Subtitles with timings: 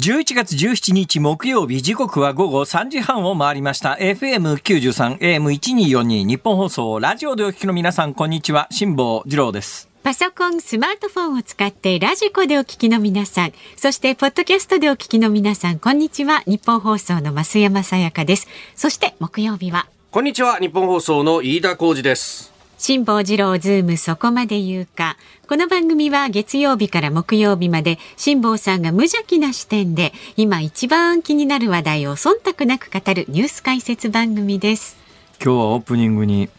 [0.00, 16.42] 11月17日木曜日時刻は午後3時半を回りました FM93 AM1242 ニッポン放送ラジオでお聞きの皆さんこんにちは辛坊治郎ですパソコン、スマートフォンを使って radiko でお聞きの皆さん、そしてポッドキャストでお聞きの皆さん、こんにちは。
[16.44, 18.46] ニッポン放送の増山さやかです。
[18.76, 19.86] そして木曜日は。
[20.10, 20.58] こんにちは。
[20.58, 22.53] ニッポン放送の飯田浩司です。
[22.86, 25.16] 辛坊治郎ズームそこまで言うか。
[25.48, 34.98] この番組は月曜日から木曜日まで辛坊さんが無邪気な視点で今一番気になる話題を忖度なく語るニュース解説番組です。
[35.42, 36.50] 今日はオープニングに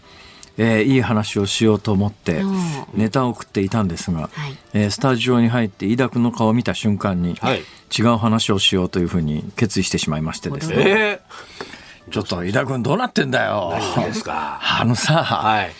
[0.57, 2.41] えー、いい話をしようと思って
[2.95, 7.61] ネタを送っていたんですが、はい、えー、スタジオに入って飯田君の顔を見た瞬間に、はい、
[7.95, 13.73] 違う話をしようというふうに決意してしまいましてですね、えー、ちょっと飯田君どうなってんだよ。
[13.75, 15.71] あのさ、はい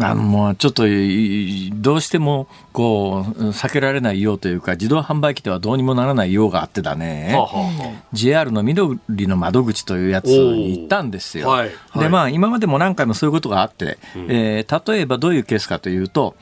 [0.00, 11.48] あのもうちょっとどうしてもこう避けられないようというか自動販売機ではどうにもならないようがあってだね、はあはあ、JR の緑の窓口というやつに行ったんですよ。
[11.48, 16.36] はいはい、でまあ今までも何回もそういうことがあって、うん、えー、例えばどういうケースかというと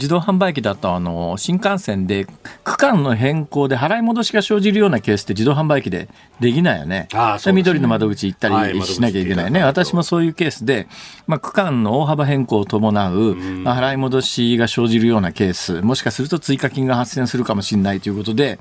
[0.00, 2.26] 自動販売機だとあの新幹線で
[2.64, 6.08] 区間の変更で払い戻しが生じるようなケースって自動販売機で
[6.40, 7.06] できないよね。
[7.12, 9.60] ああね緑の窓口行ったりしなきゃいけないね。
[9.60, 10.88] はい、私もそういうケースで、
[11.26, 18.58] まあ、区間の大幅変更を伴う、まあ、払い戻しが生じるようなケース、もしかすると追加金が発生するかもしれないということで、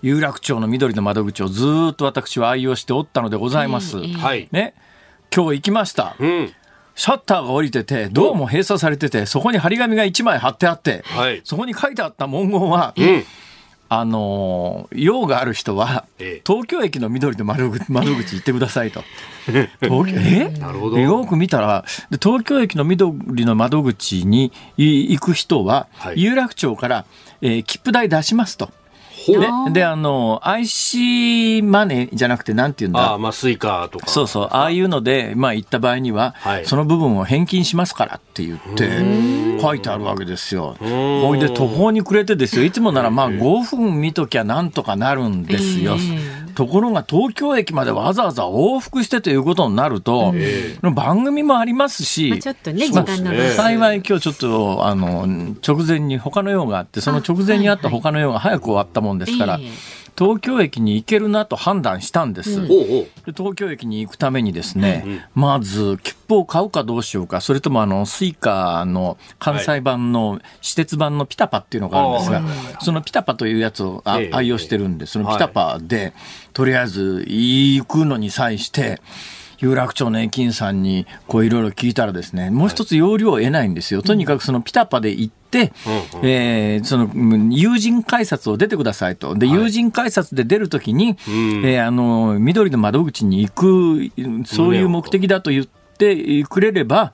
[0.00, 3.98] 有楽町の緑の窓口をずっと私は愛用しておったのでございます。
[3.98, 4.72] はい、ね。
[5.34, 6.16] 今日行きました。
[6.18, 6.54] うん
[7.00, 13.24] シャッターが降りてて、ドアも閉鎖されてて、そこに張り紙が1枚貼ってあって、はい、そこに書いてあった文言は、うん、
[13.88, 16.04] あの用がある人は、
[16.46, 19.02] 東京駅の緑の窓口窓口行ってくださいと。
[19.80, 20.50] 東京え？
[20.58, 20.98] なるほど。
[20.98, 21.86] よく見たら
[22.22, 27.06] 東京駅の緑の窓口に行く人は、はい、有楽町から、
[27.40, 28.70] えー、切符代出しますと。
[29.26, 33.12] でであの IC マネーじゃなくてなんていうんだ？
[33.12, 34.06] あ、まあ、スイカとか。
[34.06, 34.48] そうそう。
[34.50, 40.76] ああいうので、まあ、行った場合には、はい、その部分を返金しますからって言って書いてあるわけですよ。
[40.80, 42.64] ほいで途方に暮れてですよ。
[42.64, 45.96] いつもならまあ5分見ときゃなんとかなるんですよ
[46.54, 50.34] ところが東京駅までわざわざ往復してということになると、
[50.94, 55.26] 番組もありますし、まあ、ちょっとね時間の、幸い今日ちょっとあの
[55.66, 59.60] 直前に他の用があってその直前にあった他の用が早く終わったもんですから。
[60.18, 62.66] 東京駅に行けるなと判断したんです、うん、
[63.32, 76.12] 東京駅に行くためにですね、うんまず切符を買うかどうしようかそれともあのスイカの関西版の私鉄版のピタパっていうのがあるんですが、はい、そのピタパというやつを愛用してるんでそのピタパで、
[76.52, 79.00] とりあえず行くのに際して
[79.60, 84.02] 有楽町の駅員さんにこういろいろ聞いたらですねもう一つ要領を得ないんですよ。
[84.02, 85.72] とにかくそのピタパで行って、
[86.14, 87.10] うん、えー、その
[87.54, 89.34] 友人改札を出てくださいと。
[89.34, 94.10] で、友人改札で出るときに、えー、あの、緑の窓口に行く、
[94.46, 97.12] そういう目的だと言ってくれれば、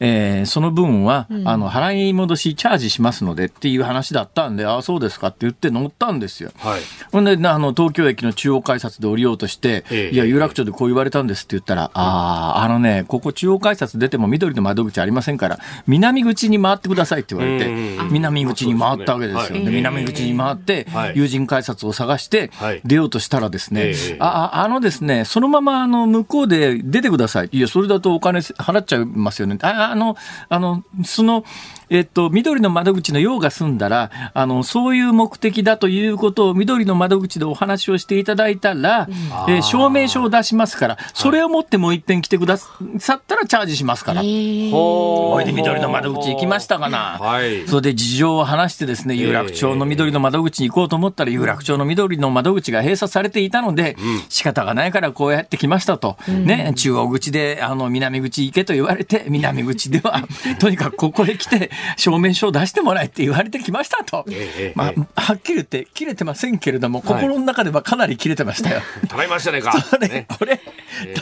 [0.00, 6.50] えー、その分は、うん、あの払い戻しチャージしますのでっていう話だったんで、ああ、そうですかって言って乗ったんですよ。
[6.58, 6.80] はい、
[7.12, 17.70] ほんであの、東京駅の中央改札で降りようとして、えー、いや、有楽町でこう言われたんですって言ったら、ああ、あのね、ここ中央改札出ても緑の窓口ありませんから、南口に回ってくださいって言われて、
[18.10, 19.64] 南口に回ったわけですよ。
[19.64, 22.50] で、南口に回って、友人改札を探して、
[22.84, 27.48] 出ようとしたらですね、ああのですね、そのままあの向こうで出てください。
[27.52, 29.58] いや、それだとお金払っちゃいますよね。
[29.62, 30.16] ああの、
[30.48, 31.44] あの、その、
[31.88, 39.08] えっと、緑の窓口の用が済んだら、あの、そういう目的だということを緑の窓口でお話をしていただいたら、
[39.48, 44.22] えー、証明書を出しますから、それを持ってもう一遍来てくださったらチャージしますから。
[44.22, 47.18] ほいで緑の窓口行きましたかな。
[47.20, 56.16] はい、それで事情を話してですね、有楽町の緑の窓口に行こうと思ったら、有楽町の緑の窓口が閉鎖されていたので、うん、仕方がないからこうやって来ましたと。
[56.28, 60.24] うん、ね、中央口で、あの、南口行けと言われて、南口では、
[60.58, 68.80] とにかくここへ来て、証明書を出してもらえって言われてきましたと、えまあ、はっきり言って切れてませんけれども、心の中ではかなり切れてましたよ。
[69.08, 69.72] たまりましたねか。
[69.98, 70.60] ね、これ、だ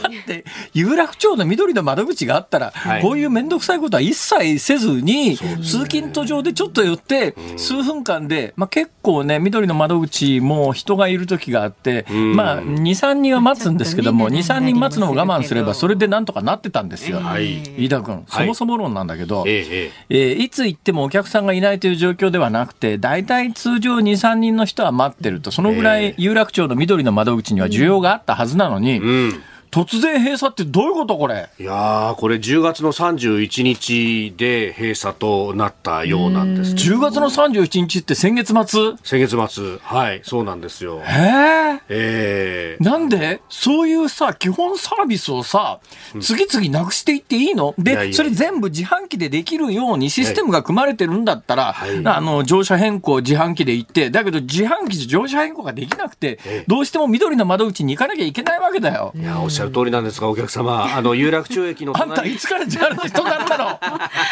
[0.08, 25.50] って有楽町の緑の窓口があったら、はい、こういう面倒くさいことは一切せずに、通勤途上でちょっと寄って、数分間で、まあ、結構ね緑の窓口も人がいる時があって、まあ、23人は待つんですけども、23人待つのを我慢すればそれでなんとかなってたんですよ、飯田君そもそも論なんだけど、ええいつ行ってもお客さんがいないという状況ではなくて大体通常23人の人は待ってると。
[25.50, 29.00] そのぐらい有楽町の緑の窓口には需要があったはずなのに、
[29.74, 31.48] 突然閉鎖ってどういうことこれ？
[31.58, 36.74] いやこれ10月の31日で閉鎖となったようなんです。
[36.74, 38.92] 10月の31日って先月末？
[39.02, 39.78] 先月末。
[39.82, 41.02] はい、そうなんですよ。
[41.04, 45.80] ええー、なんでそういうさ、基本サービスをさ、
[46.20, 56.38] 次々なくしていっていいの、うん、でそれ全部自販機でできるようにシステムが組まれてるんだったら、はい、あの、乗車変更自販機で行って、だけど自販機で乗車変更ができなくて、
[56.68, 59.12] どうしても緑の窓口に行かなきゃいけないわけだよ。
[59.16, 63.80] いや、おっしゃる通りなんですが、お客様、 あの、有楽町駅のあんたいつから JR の人だったの？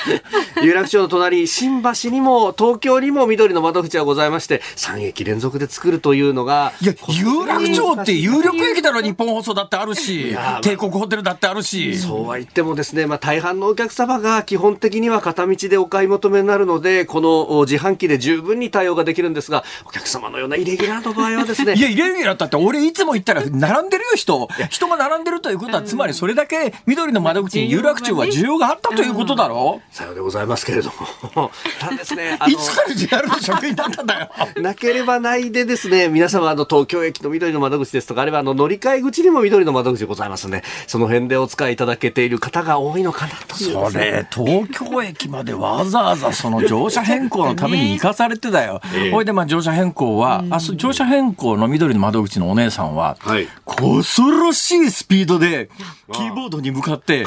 [0.62, 6.72] 有楽町の隣、新橋にも東京にも緑の窓口がございまして、3駅連続で作るというのが。
[6.80, 11.98] いや、有楽町って有力駅だろ、日本放送だってあるし、帝国ホテルだってあるし。
[11.98, 21.74] そうは言ってもですね、まあ大半のお客様が基本的には片道でお買い求めになるので、この自販機で十分に対応ができるんですが、お客様のようなイレギュラーの場合はですね。
[21.74, 24.48] いや、イレギュラーだって俺いつも行ったら並んでるよ、人。
[24.70, 30.90] 人が並んでるということは、つまりそれだけ緑の窓口に有楽町は需要があったということだろう、さようでございますけれど
[31.34, 31.50] も。
[31.80, 34.30] ただですね、 いつから JR の職員だったんだよ。
[34.60, 40.62] なければないでですね、皆様、あの、東京駅の緑の窓口ですとか、あるいはあの、乗り換え口にも緑の窓口ございますね。
[40.86, 43.56] その辺でお使いいただけている方が多いのかなと。
[43.56, 48.80] それ、東京駅までわざわざその乗車変更のために行かされてだよ。
[49.12, 55.68] ほいで、まあ、乗車変更は、あ、乗車変更の緑の窓口のお姉さんは、はい、恐ろしいスピードで、
[56.12, 57.24] キーボードに向かって、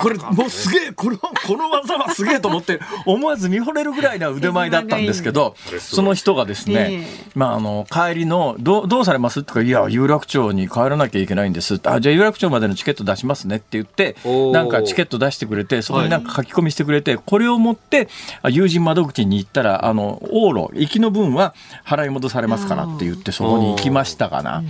[0.00, 11.80] これ、もうすげえ、この、この技はすげえと思って、 思わず見惚れるぐらいな腕前だったんですけど、その人がですね、まあ、あの、帰りの、どう、どうされますってか、いや、有楽町に帰らなきゃいけないんです。
[11.84, 14.16] あ、じゃあ有楽町までのチケット出しますねって言って、
[14.52, 18.08] なんかチケット出してくれて、そこになんか書き込みしてくれて、これを持って、
[18.50, 24.62] 友人窓口に行ったら、あの、往路、行きの分は払い戻されますからって言って、そこに行きましたかな。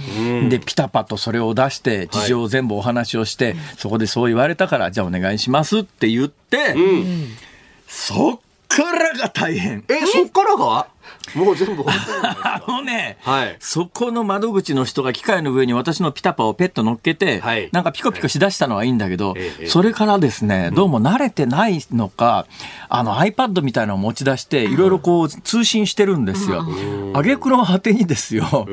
[0.49, 7.29] で、ピタパとそれを出して、事情を全部お話をして、そこでそう言われたから、じゃあお願いしますって言って、うん、
[7.87, 9.85] そっからが大変。
[9.89, 10.89] え、そっからが？
[11.35, 11.85] もう全部
[12.23, 22.47] あのね、はい、そこの窓口の人が機械の上に私のピタパをペット乗っけて、はい、なんかピコピコしだしたのはいいんだけど、はい、それからですね、どうも慣れてないのか、
[22.89, 26.65] あの iPad みたいなのを持ち出して、いろいろこう通信してるんですよ。
[27.15, 28.67] あげくの果てにですよ、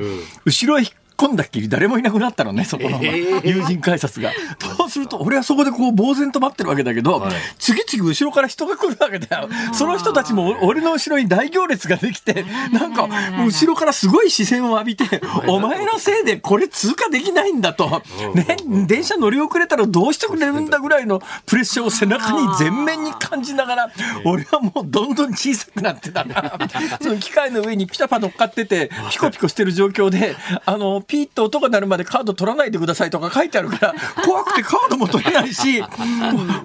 [0.45, 3.01] 後ろへ引っ込んだっきり誰もいなくなったのね、 そこの
[3.43, 4.31] 友人改札が。
[4.77, 7.27] そうすると、俺はそこでこう、呆然と待ってるわけだけど、
[7.59, 9.49] 次々後ろから人が来るわけだよ。
[9.73, 13.07] その人たちも俺の後ろに大行列ができて、なんか、
[13.37, 18.03] 後ろからすごい視線を浴びて、お前のせいでこれ通過できないんだと。
[18.33, 18.57] ね、
[18.87, 23.91] 電車乗り遅れたらどうしてくれるんだぐらいのプレッシャーを背中に全面に感じながら、
[24.25, 26.57] 俺はもうどんどん小さくなってたな。
[27.01, 30.35] その機械の上にピタパ乗っかってて、ピコピコしてる状況で、
[30.65, 35.83] あの、ピーッと音が鳴るまでカード取らないでくださいとか書いてあるから、 怖くてカードも取れないし、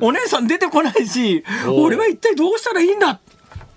[0.01, 3.19] お姉さん出てこないし、俺は一体どうしたらいいんだ？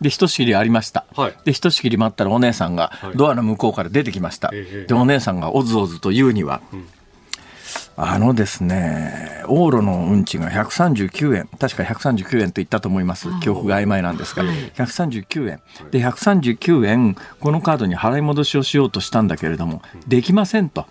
[0.01, 1.05] で、ひとしきりありました。
[1.15, 4.49] はい、で、ひとしきり待ったらお姉さんがドアの向こうから出てきました。
[4.49, 6.87] はい、で、お姉さんがおずおずと言うには、うん
[7.95, 13.27] あのですね、往路の運賃が139円、確か139円と言ったと思います。
[13.41, 15.61] 記憶が曖昧なんですが、139円。
[15.91, 20.85] で、139円、このカードに払い戻しをしようとしたんだけれども、できませんと。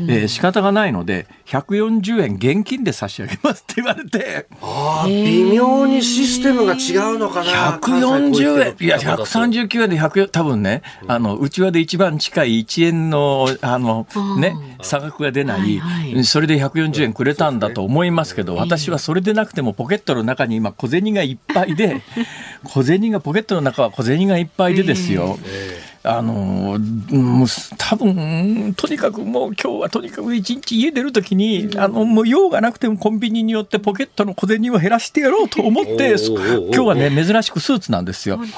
[0.00, 4.46] えー、仕方がないので140円現金で差し上げますって言われて。
[4.60, 7.78] ああ微妙にシステムが違うのかな。
[7.78, 8.86] 140円。
[8.86, 14.06] いや139円で100多分ねあのうちわで一番近い1円のあの
[14.38, 22.02] ね差額が出ない、はいはい、それで140円くれたんだと思いますけど、私はそれでなくてもポケットの中に今小銭がいっぱいで
[22.64, 38.38] 小銭がポケットの中は小銭がいっぱいでですよ、えーあのもう多分とにかくもう今日はとにかく一日家出るときにあのもう用がなくてもコンビニによってポケットの小銭を減らしてやろうと思って今日はね珍しくスーツなんですよ。
[38.38, 38.48] で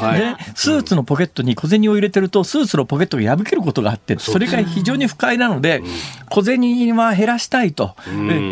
[0.54, 5.82] スーツのポケットに小銭を入れてるとスーツのポケットが破けることがあってそれが非常に不快なので
[6.28, 7.96] 小銭は減らしたいと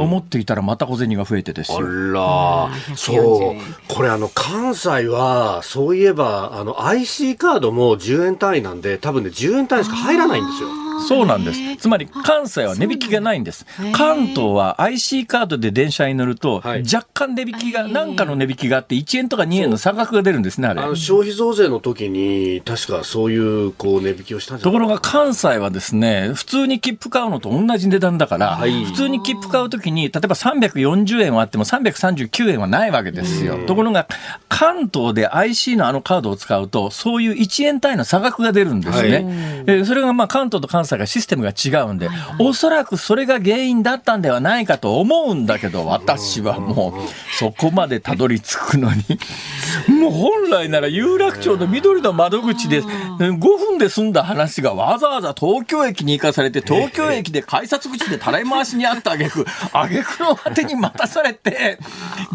[0.01, 1.79] 思っていたらまた小銭が増えてですよ。
[1.79, 3.95] あらそう。
[3.95, 10.88] これあの関西はそういえばあの IC カードも10円単位なんでで多分ね10円単位しか入らないんですよ。
[11.07, 11.77] そうなんです。
[11.77, 13.67] つまり関西は値引きがないんです。
[13.93, 20.83] 関東は IC カードで電車に乗ると、若干値引きが、何かの値引きがあって1円とか2円の差額が出るんですね、あれ。
[20.83, 33.59] あの消費増税の時に、確かそういうこう値引きをしたんじゃところが関西はですね、普通に切符買うのと同じ値段だから、はい、普通に切符買うときに、例えば340円はあっても339円はないわけですよ。
[33.67, 34.07] ところが、
[34.49, 39.65] 関東で IC のあのカードを使うと、そういう1円単位の差額が出るんですね。
[39.67, 42.09] はい、えそれがまあ関東と関さがシステムが違うんで、
[42.41, 49.05] おそらくそれが原因だったんではないかと思うんだけど、 私はもう、そこまでたどり着くのに、
[50.01, 61.79] もう本来なら有楽町の緑の窓口で5分で済んだ話がわざわざ東京駅に行かされて、東京駅で改札口でたらい回しにあったあげく、 あげくの果てに待たされて、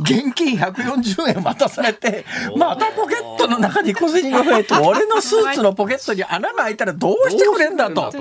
[0.01, 8.13] 現金140円待たされて、またポケットの中に小銭が増えて、俺のスーツのポケットに穴が開いたらどうしてくれんだと。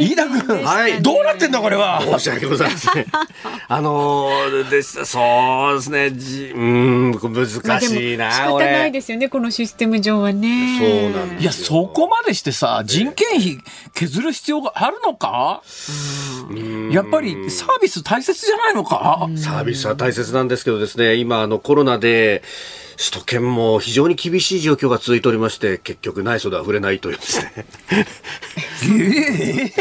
[0.00, 2.00] 飯田君、はい、どうなってんだこれは？
[2.02, 3.06] 申し訳ございません。
[3.68, 10.78] あのー、でそうですね、じうん、難しいな、仕方ないですよね、このシステム上はね。
[10.78, 13.58] そうなんいや、そこまでしてさ、人件費
[13.94, 15.62] 削る必要があるのか？
[16.90, 19.28] やっぱりサービス大切じゃないのか？
[19.36, 22.42] サービスは大切なんですけどですね、今、あの、コロナで、
[23.00, 27.52] 首都圏も非常に厳しい状況が続いておりまして、結局内装では触れないというですね。
[27.56, 29.72] えー、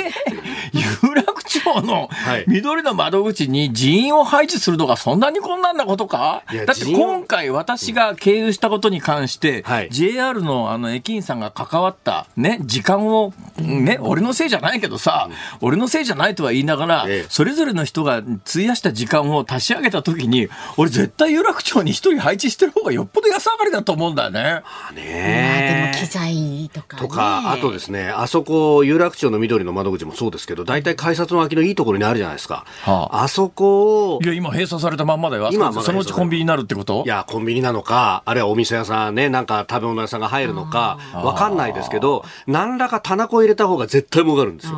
[1.04, 2.10] 有楽町の
[2.48, 6.44] 緑の窓口に人員を配置するのがそんなに困難なことか？
[6.66, 15.30] だって今回私が経由したことに関して、はい、JR のあの駅員さんが関わったね、時間を、ね、俺のせいじゃないけどさ、
[15.62, 24.62] 俺のせいじゃないとは言いながら、それぞれの人が費やした時間を足し上げたときに、俺絶対有楽町に一人配置してる方がよっぽど安上がりだと思うんだよね。
[24.64, 25.92] まあね。
[25.94, 32.66] でも機材とか、ね、とか、あとですね、あそこ、有楽町の緑の窓口もそうですけど、大体改札の脇のいいところにあるじゃないですか。
[32.84, 34.20] はあ、あそこを。
[34.22, 35.50] いや、今閉鎖されたまんまだよ。
[35.52, 37.04] 今そのうちコンビニになるってこと？
[37.06, 44.78] いや、コンビニなのか、あるいはお店屋さんね、なんか食べ物屋さんが入るのか、わかんないですけど、何らか棚子入れた方が絶対儲かるんですよ。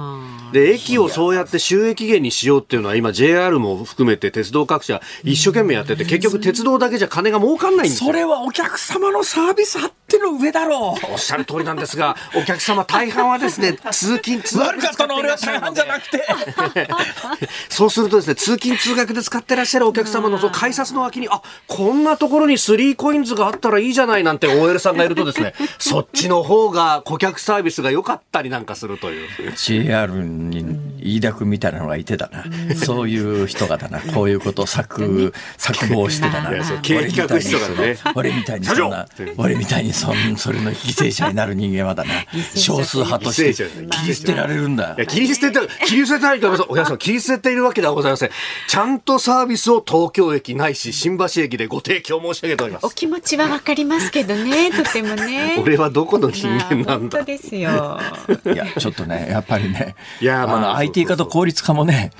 [0.51, 8.07] で、駅をそうやって収益源にしようっていうのは、今 JR も含めて鉄道各社一生懸命やってて、結局鉄道だけじゃ金が儲かんないんですよ。
[8.07, 11.13] それはお客様のサービスあっての上だろう。
[11.13, 14.67] おっしゃる通りなんですが、お客様大半はですね、通勤、通学。
[14.67, 16.21] 悪かったの俺は大半じゃなくて。
[17.69, 29.27] そうするとですね、通勤通学で使ってらっしゃるお客様のその改札の脇に、あ、こんなところにスリーコインズがあったらいいじゃないなんて OL さんがいるとですね、 そっちの方が顧客サービスが良かったりなんかするという。
[29.55, 30.65] JR に
[31.01, 32.45] 飯田君みたいなのがいてだな。
[32.75, 33.99] そういう人がだな。
[33.99, 36.51] こういうことを策、策謀してだな。
[36.81, 37.97] 計画人がね。
[38.15, 42.11] 俺みたいにそんな、俺みたいにそんそれの犠牲者になる人間はだな。
[42.55, 44.95] 少数派として切り捨てられるんだ。
[45.07, 46.71] 切り捨てて、切り捨てたいと思います。
[46.71, 48.29] お客さん、切り捨てているわけではございません。
[48.67, 52.85] ちゃんとサービスを東京駅ないし、新橋駅でご提供申し上げております。
[52.85, 55.59] お気持ちはわかりますけどね、とてもね。
[55.61, 56.91] 俺はどこの人間なんだ。
[56.93, 57.99] 本当ですよ。
[58.45, 62.11] いや、ちょっとね、やっぱりね、いや、まあ、IT 化と効率化もね、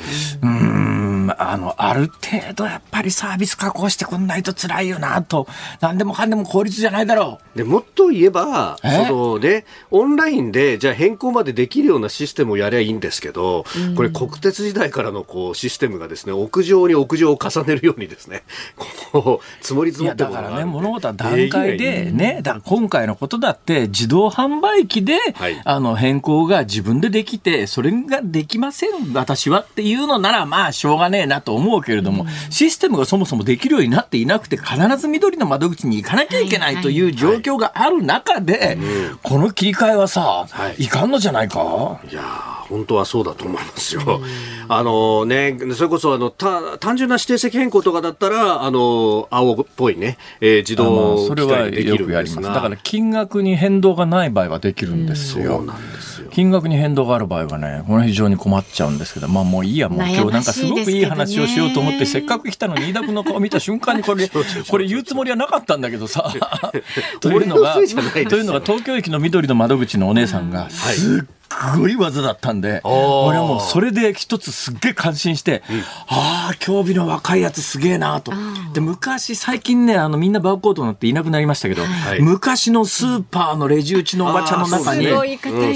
[0.42, 1.01] うん、
[1.38, 5.48] あの、ある程度やっぱりサービス加工してくんないと辛いよなと、
[5.80, 7.58] 何でもかんでも効率じゃないだろう。
[7.58, 18.44] でもっと言えば、そのね、オンラインで、じゃあ変更までできるようなシステムをやりゃいいんですけど、これ国鉄時代からのこうシステムがですね、屋上に屋上を重ねるようにですね、
[19.12, 38.78] こう、積もり積もってだからね、物事は段階でね、だから今回のことだって自動販売機で、はい、あの変更が自分でできて、それができません、私はっていうのなら、まあしょうがねえなと思うけれども、うん、システムがそもそもできるようになっていなくて、必ず緑の窓口に行かなきゃいけないという状況がある中で、
[39.24, 42.00] この切り替えはさ、はい、いかんのじゃないか？
[42.10, 42.22] いや
[42.70, 44.22] 本当はそうだと思いますよ。
[44.70, 52.42] あのね、それこそあのた単純な指定席変更とかだったら、あの青っぽいね、えー、自動それはよくやります。
[52.42, 55.58] だから金額に変動がない場合はできるんですよ。
[55.58, 56.30] そうなんですよ。
[56.32, 64.30] 金額に変動がある場合はね、これ非常に困っちゃうんですけど、まあもういいや、もう今日なんかすごくいい話をしようと思って、せっかく来たのに飯田君の顔見た瞬間にこれ、
[64.70, 66.32] これ言うつもりはなかったんだけどさ、
[67.20, 71.41] というのが、というのが東京駅の緑の窓口のお姉さんが、すっ
[71.78, 78.32] ごい技だったんで、俺はもうそれで一つすっげえ感心して、うん、ああ、競技の若いやつすげえなと。
[78.74, 85.08] で、昔、最近ね、あの、みんなバーコードになっていなくなりましたけど、はい、昔のスーパーのレジ打ちのおばちゃんの中に、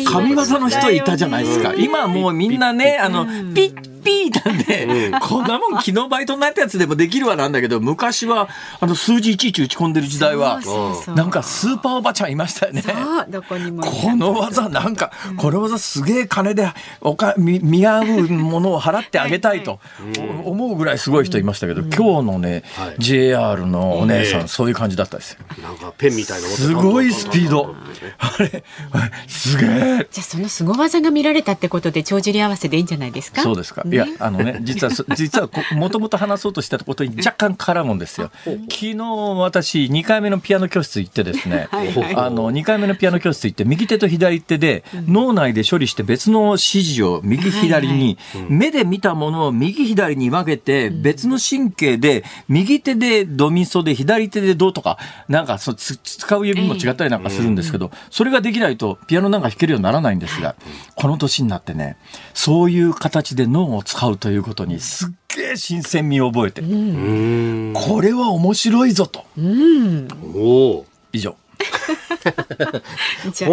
[0.05, 1.73] 神業の人いたじゃないですか。
[1.75, 10.59] 今もうみんなね、あの、ピッピーなんで、うん、こんなもん昨日バイトになったやつでもできるわなんだけど、昔は、あの、数字いちいち打ち込んでる時代は、
[11.15, 12.83] なんかスーパーおばちゃんいましたよね。
[13.29, 13.83] どこにも。
[13.83, 16.69] この技、なんか、この技すげえ金で、
[17.01, 19.79] おか、見、見合うものを払ってあげたいと
[20.43, 25.39] 思うぐらいすごい人いましたけど、今日のね、はい、JR のお姉さん、そういう感じだったですよ。
[25.61, 27.75] なんかペンみたいなすごいスピード。
[28.17, 28.63] あれ、
[29.27, 30.07] すげえ。
[30.11, 33.41] じゃあその凄技が見られたってことで、帳尻合わせでいいんじゃないですか？
[33.41, 33.83] そうですか。
[33.85, 38.31] いや、あのね、実は、実はこ、もともと話そうとしたことに若干絡むんですよ。
[38.43, 41.91] 昨日私2回目のピアノ教室行ってですね、はい。
[41.91, 48.17] はい、あの2回目のピアノ教室行って右手と左手で脳内で処理して別の指示を右左に、
[48.49, 60.55] 目で見たものを右左に分けて別の神経で右手でドミソで左手でドとかなんかそ使う指も違ったりなんかするんですけど、それができないとピアノなんか弾けるようにならないんですが、
[60.95, 61.97] この年になってね
[62.33, 69.25] そういう形で脳を使うということにすっげえ新鮮味を覚えて、これは面白いぞと。
[71.13, 71.35] 以上。
[73.31, 73.49] じゃ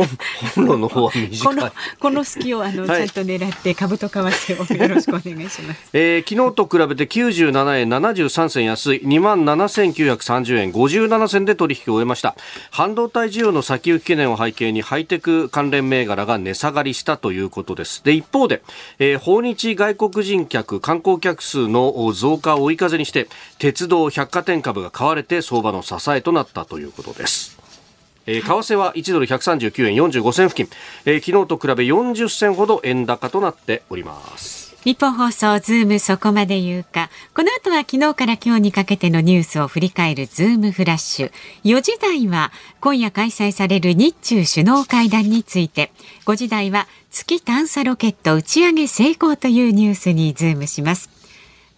[0.54, 1.38] 本論の方は短い。
[1.38, 9.00] このこの隙をあの、はい、ちゃんと狙って株と為替をよろしくお願いします、えー、昨日と比べて97円73銭安い。
[9.02, 12.36] 2万7930円57銭で取引を終えました。
[12.70, 18.02] 半導体需要の先行き懸念を背景にハイテク関連銘柄が値下がりしたということです。
[18.04, 18.62] で一方で、
[18.98, 23.28] えー、訪日外国人客観光客数の増加を追い風にして
[23.58, 27.61] 鉄道百貨店株が買われて相場の支えとなったということです
[28.26, 37.08] えー、為替は1ドル139円45銭付近、えー、昨日と比べ40銭ほど円高となっておりますニッポン放送ズームそこまで言うか。
[37.36, 41.32] この後は昨日から今日にかけてのニュースを振り返るズームフラッシュ。
[41.62, 42.50] 4時台は
[42.80, 45.92] 今夜開催される日中首脳会談について。
[46.26, 51.21] 5時台は月探査ロケット打ち上げ成功というニュースにズームします。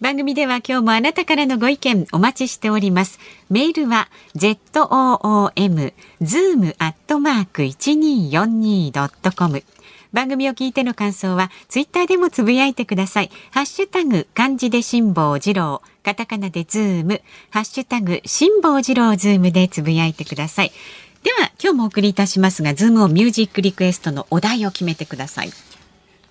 [0.01, 3.17] 番組では今日もあなたからのご意見お待ちしております。
[3.49, 9.63] メールは zoom zoom アットマーク 1242.com
[10.11, 13.31] 番組を聞いての感想はツイッターでもつぶやいてください。
[13.51, 20.71] ハッシュタグ漢字で辛坊治郎、カタカナでズーム、ハッシュタグ辛坊治郎ズームでつぶやいてください。
[21.23, 25.51] では今日もお送りいたしますが、ズームをミュージックリクエストのお題を決めてください。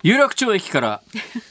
[0.05, 1.01] 有楽町駅から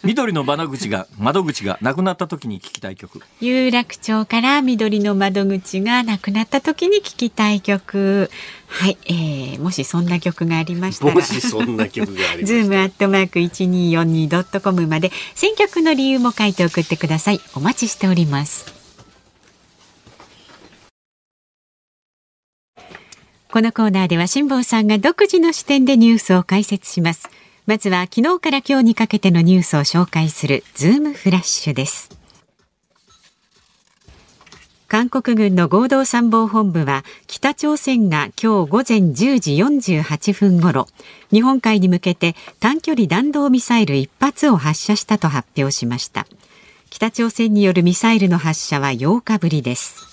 [0.05, 3.21] 緑の窓口が窓口がなくなった時に聞きたい曲。
[3.41, 8.31] 有楽町から緑の窓口がなくなった時に聞きたい曲。
[8.69, 11.15] はい、えー、もしそんな曲がありましたら。
[11.15, 12.47] もしそんな曲がありました。
[12.47, 17.41] ズームアットマーク一二四二ドットコムまで選曲の理由も書いて送ってください。
[17.57, 18.73] お待ちしております。
[23.51, 27.31] このコーナーでは辛坊さんが独自の視点でニュースを解説します
[27.67, 32.11] まずは昨日から今日にかけてのニュースを紹介するズームフラッシュです。
[34.87, 40.89] 韓国軍の合同参謀本部は北朝鮮が今日午前10時48分ごろ
[41.33, 46.27] 日本海に向けて短距離弾道ミサイル1発を発射したと発表しました。
[46.91, 50.05] 北朝鮮によるミサイルの発射は8日ぶりです。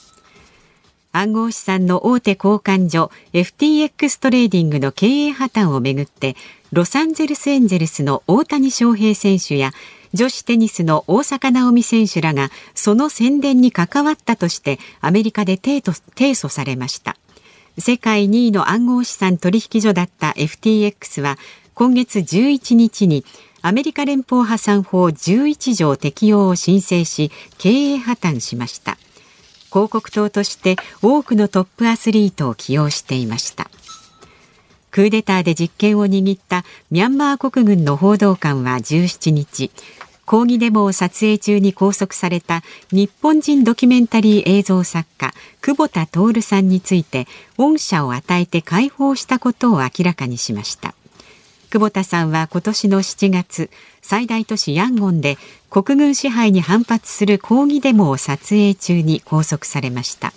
[1.12, 6.38] 暗号資産の大手交換所 FTX トレーディングの経営破綻をめぐって
[6.74, 9.74] ロサンゼルスエンゼルスの大谷翔平選手や
[10.14, 17.18] 女子テニスの大坂なおみ選手らがその宣伝に関わったとしてアメリカで提訴されました。
[17.78, 21.38] 世界2位の暗号資産取引所だった FTX は
[21.74, 23.26] 今月11日に
[23.62, 28.98] アメリカ連邦破産法11条適用を申請し経営破綻しました。
[29.70, 33.70] 広告塔として多くのトップアスリートを起用していました。
[34.92, 39.72] クーデターで実権を握ったミャンマー国軍の報道官は17日
[40.26, 47.28] 抗議デモを撮影中に拘束された日本人ドキュメンタリー映像作家久保田徹さんについて
[47.58, 50.94] 恩赦を与えて解放したことを明らかにしました。
[51.70, 53.70] 久保田さんは今年の7月
[54.02, 55.38] 最大都市ヤンゴンで
[55.70, 60.34] 国軍支配に反発する抗議デモを撮影中に拘束されました。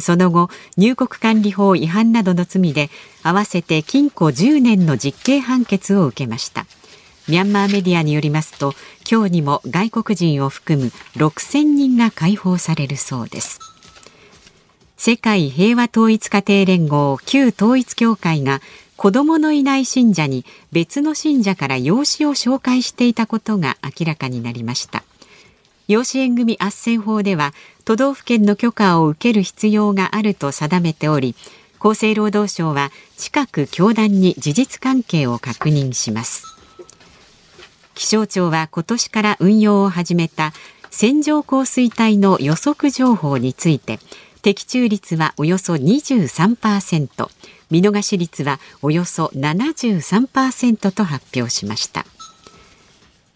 [0.00, 2.90] その後入国管理法違反などの罪で
[3.22, 6.66] 合わせて禁錮10年の実刑判決を受けました。
[7.28, 8.74] ミャンマーメディアによりますと
[9.08, 13.60] 今日にも外国人を含む6000人が解放されるそうです。
[14.96, 18.60] 世界平和統一家庭連合旧統一協会が
[18.96, 25.04] 子供のいない信者に別の信者から養子を紹介していたことが明らかになりました。
[25.88, 27.54] 養子縁組斡旋法では
[27.90, 31.34] 都道府県の許可を受ける必要があると定めており
[31.80, 36.44] 厚生労働省は近く教団に事実関係を確認します。
[37.94, 40.52] 気象庁は今年から運用を始めた
[40.90, 43.98] 線状降水帯の予測情報について
[44.42, 47.28] 的中率はおよそ23%
[47.72, 52.06] 見逃し率はおよそ73%と発表しました。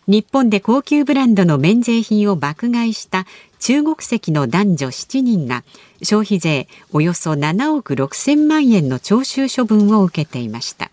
[0.07, 3.25] 日本で高級ブランドの免税品を爆買いした
[3.59, 5.65] 中国籍の男女7人が
[6.03, 10.91] 消費税およそ7億6千万円の徴収処分を受けていました。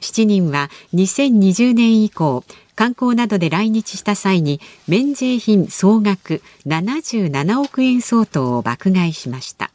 [0.00, 2.44] 7人は2020年以降
[2.76, 9.72] 観光などで来日した際に免税品総額77億円相当を爆買いしました。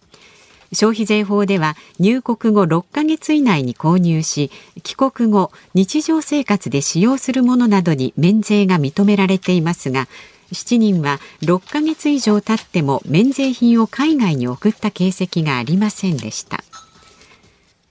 [0.73, 4.51] 消費税法では入国後6ヶ月以内に購入し
[4.83, 10.07] 帰国後日常生活で使用するものなどに免税が認められていますが
[10.51, 16.63] 7人は6ヶ月以上経っても免税品を海外に送った形跡がありませんでした。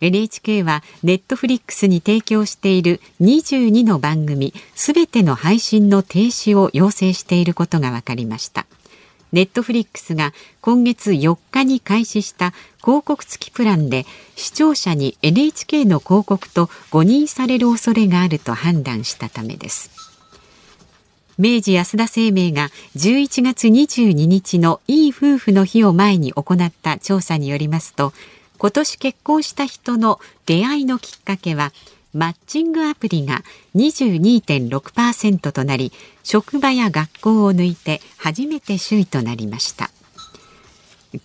[0.01, 8.66] NHK はネットフリックスに提供している22の番組すべての配信の停止を要請していることが分かりました。
[9.33, 14.05] ネットフリックスが今月4日に開始した広告付きプランで
[14.37, 19.90] 視聴者に NHK の広告と誤認される恐れがあると判断したためです。
[21.38, 28.12] 明治安田生命が11月22日のいい夫婦の日を前に行った調査によりますと
[28.59, 31.73] 今年結婚した人の出会いのきっかけは
[32.14, 33.42] マッチングアプリが
[33.75, 39.90] 22.6%となり職場や学校を抜いて初めて首位となりました。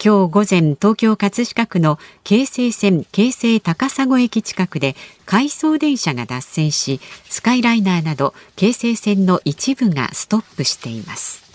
[0.04, 11.46] 今日午前東京葛飾区の京成線京成高砂駅近くで回送電車が脱線しスカイライナーなど京成線の一部がストップしています。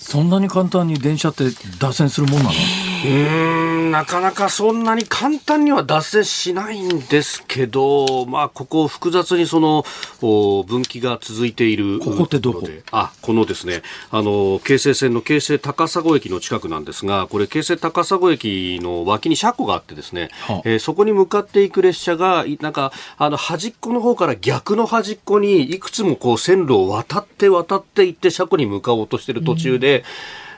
[0.00, 1.44] そんなに簡単に電車って
[1.78, 2.50] 脱線するもんなの？
[3.06, 9.84] うんなかなかそんなに簡単には脱線しないんですけど、まあ、ここ複雑にその
[10.20, 12.62] 分岐が続いているここってどこ？
[12.90, 13.82] あこのですね。
[14.10, 30.04] あの京成線の京成高砂駅の近くなんですがこれ京成高砂駅の脇に車庫があってですね、はあ、えー、そこに向かっていく列車がなんかあの端っこの方から逆の端っこにいくつもこう線路を渡って渡っていって車庫に向かおうとしている途中で、うん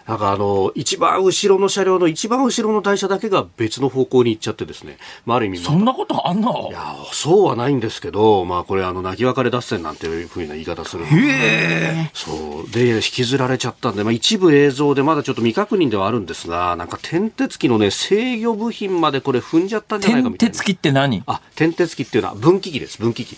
[0.07, 6.69] なんかあの、一番後ろの車両の一番後ろの台車だけが別の方向に行っちゃってですね、まあ、ある意味、そんなことあんの？
[6.71, 12.71] いや、そうはないんですけど、まあ、これ、あの、泣き別れ脱線なんていうふうな言い方するへそう。
[12.71, 20.53] で、引きずられちゃったんで、まあ、一部映像でまだちょっと未確認ではあるんですが、なんか、転鉄機のね、制御部品までこれ踏んじゃったんじゃないかみたいな。
[20.53, 21.23] 転鉄機って何？
[21.27, 23.37] あ、転鉄機っていうのは分岐機です、分岐機。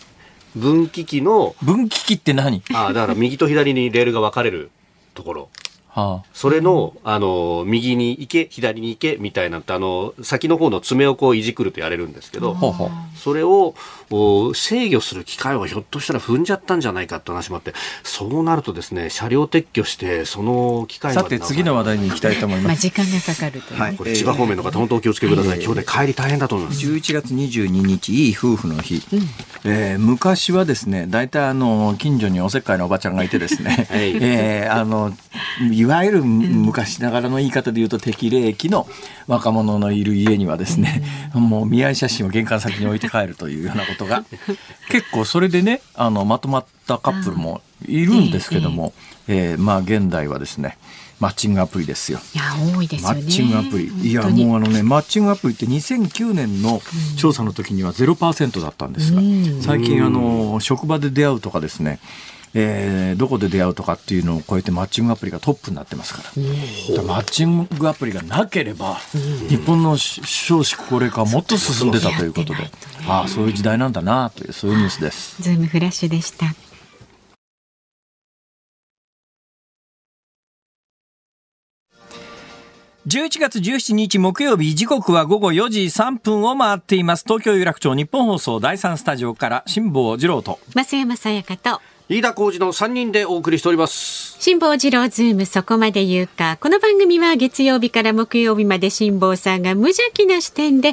[0.54, 1.54] 分岐機の。
[1.62, 2.62] 分岐機って何？
[2.74, 4.70] あ、だから右と左にレールが分かれる
[5.14, 5.48] ところ。
[5.94, 12.56] はあ、それの、あの、右に行け、左に行け、みたいなって、あの、先の方の爪をこういじくるとやれるんですけど、
[13.14, 13.74] それを
[14.54, 17.74] 制御する機械をひょっとしたら踏んじゃったんじゃないかって話もあって、
[18.04, 22.66] そうなるとですね、車両撤去して、その機械さて、次の話題に行きたいと思います。
[22.68, 25.62] まあ、時間がかかると、ね、はい、これ千葉方面の方、本当お気をつけください。
[25.62, 26.86] 今日で帰り大変だと思います。
[26.86, 29.02] 11月22日、いい夫婦の日。
[29.12, 29.20] うん、
[29.64, 35.12] えー、昔はですね、大体あの、近所におせっかいのおばちゃんがいてですね、 はい、えー、あの、
[35.82, 38.86] いわゆる昔ながらの言い方で言うと適齢期の
[39.26, 41.02] 若者のいる家にはですね、
[41.34, 44.24] もう見合い写真を玄関先に置いて帰るというようなことが
[44.90, 48.92] 結構それでねあのまとまったカップルもいるんですけども、
[49.26, 50.78] えー、まあ現代はですね
[51.18, 52.20] マッチングアプリですよ。
[52.32, 52.44] いや
[52.76, 53.20] 多いですよね。
[53.22, 54.10] マッチングアプリ。
[54.10, 56.80] いやもうあのねマッチングアプリって2009年の
[57.16, 59.20] 調査の時には0%だったんですが、
[59.60, 61.98] 最近あの職場で出会うとかですね。
[62.54, 66.22] えー、どこで出会うとかっていうのを超えてマッチングアプリがトップになってますか
[66.96, 68.98] ら,、マッチングアプリがなければ、
[69.48, 72.70] 日本の少子高齢化はもっと進んでたということで、
[73.06, 75.42] ああそういう時代なんだなというそういうニュースです。
[75.42, 76.54] ズームフラッシュでした。
[83.04, 87.24] 11月17日木曜日時刻は午後4時3分を回っています。
[87.26, 90.60] 東京有楽町日本放送第3スタジオから辛坊治郎と。
[90.72, 91.80] 増山さやかと
[92.12, 94.36] 飯田浩司の3人でお送りしております。
[94.38, 96.58] 辛坊治郎ズームそこまで言うか。
[96.60, 100.90] この番組は月曜日から木曜日まで辛坊さんが無邪気な視点で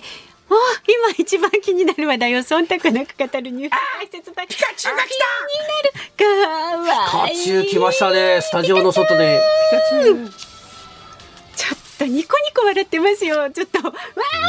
[0.49, 0.55] お
[0.87, 13.93] 今一番気になる話題を忖度なく語るニュース解説ピカチュウが来た気になるかわいいピカチュウ来ましたねスタジオの外でピカチュウちょっとニコニコ笑ってますよちょっとわ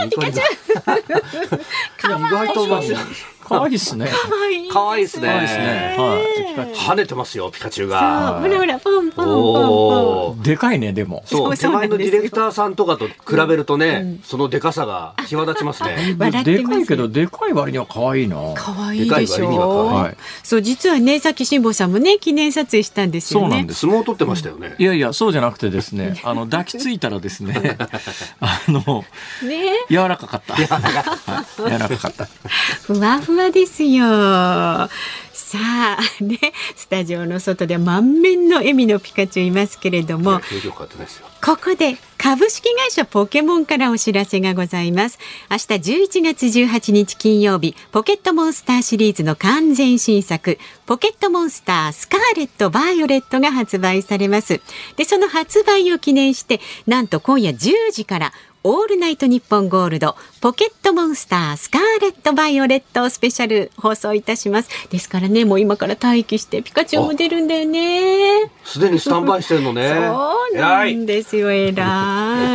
[0.04, 0.44] ーピカチュ
[0.78, 0.82] ウ
[1.98, 2.96] かわいい
[3.50, 4.08] 可愛いですね。
[4.72, 5.28] 可愛いですね。
[5.28, 6.18] は
[6.68, 6.72] い。
[6.72, 8.38] 跳ねてますよ、ピカチュウが。
[8.40, 11.24] ほらほら、ポンポンポンでかいね、でも。
[11.26, 13.14] そう、手前のディレクターさんとかと比
[13.48, 16.14] べるとね、そのでかさが際立ちますね。
[16.44, 18.36] でかいけど、でかい割には可愛いな。
[18.54, 20.10] 可愛いでしょ。
[20.44, 23.46] そう、実はね、さっき辛坊さんもね、記念撮影したんですよね。
[23.48, 23.80] そうなんです。
[23.80, 24.76] 相撲取ってましたよね。
[24.78, 27.76] いやいや、そうじゃなくてですね、あの、抱きついたらですね、
[28.40, 29.04] あの、
[29.42, 30.56] ね、柔らかかった。
[30.56, 32.28] 柔らかかった。
[32.82, 34.04] ふわふわですよ。
[35.32, 35.58] ささ
[35.98, 36.38] あね
[36.76, 40.38] スタジオの外で満面の笑みのピカチュウいますけれども
[41.42, 45.18] ここで株式会社ポケモンからお知らせがございます。
[45.50, 54.60] 明日11月18日金曜日ポケットモンスターシリーズの完全新作ポケットモンスタースカーレットバイオレットが発売されます。
[54.96, 64.68] でその発売を記念してなんと今夜10時からオールナイトニッポンゴールドポケットモンスタースカーレットバイオレットスペシャル放送いたします。
[64.90, 68.50] ですからねもう今から待機してピカチュウも出るんだよね。
[68.62, 69.88] すでにスタンバイしてるのね。
[69.88, 71.70] そうなんですよ偉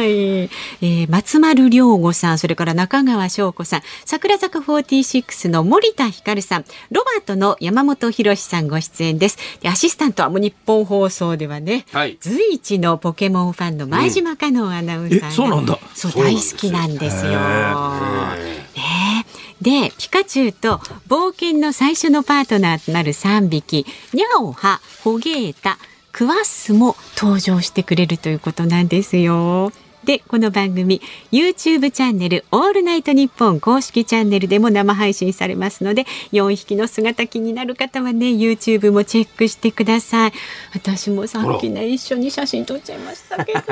[0.06, 9.40] い、えー、松丸亮吾さんそれから中川翔子さん櫻坂46の森田ひかるさんロバートの山本博さんご出演です。
[9.62, 17.32] でアシスタントはもうニッポン放送ではね、はい、随一のポケモンファンの前島花音アナウンサー、うん、そうなんだそう大好きなんですよ。
[17.32, 19.26] ね、
[19.62, 20.78] でピカチュウと
[21.08, 25.78] 冒険の最初のパートナーとなる3匹ニャオハホゲータ
[26.12, 29.72] クワッスも登場してくれるということなんですよ。
[30.06, 40.34] でこの番組 YouTube チャンネルオールナイトニッポン公式チャンネルでも生配信されますので4匹の姿気になる方はね YouTube もチェックしてください。
[40.76, 43.66] 私もさっきね一緒に写真撮っちゃいましたけどね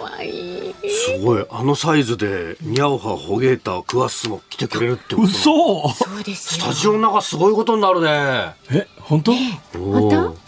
[0.00, 0.74] 可愛い。
[0.88, 1.44] すごい。
[1.50, 5.28] あのサイズでニャオハホゲータクワッスも来てくれるってこと。
[5.28, 5.92] 嘘！
[5.92, 8.54] そうですスタジオの中すごいことになるね。
[8.70, 9.32] え本当、
[9.72, 10.43] 本当？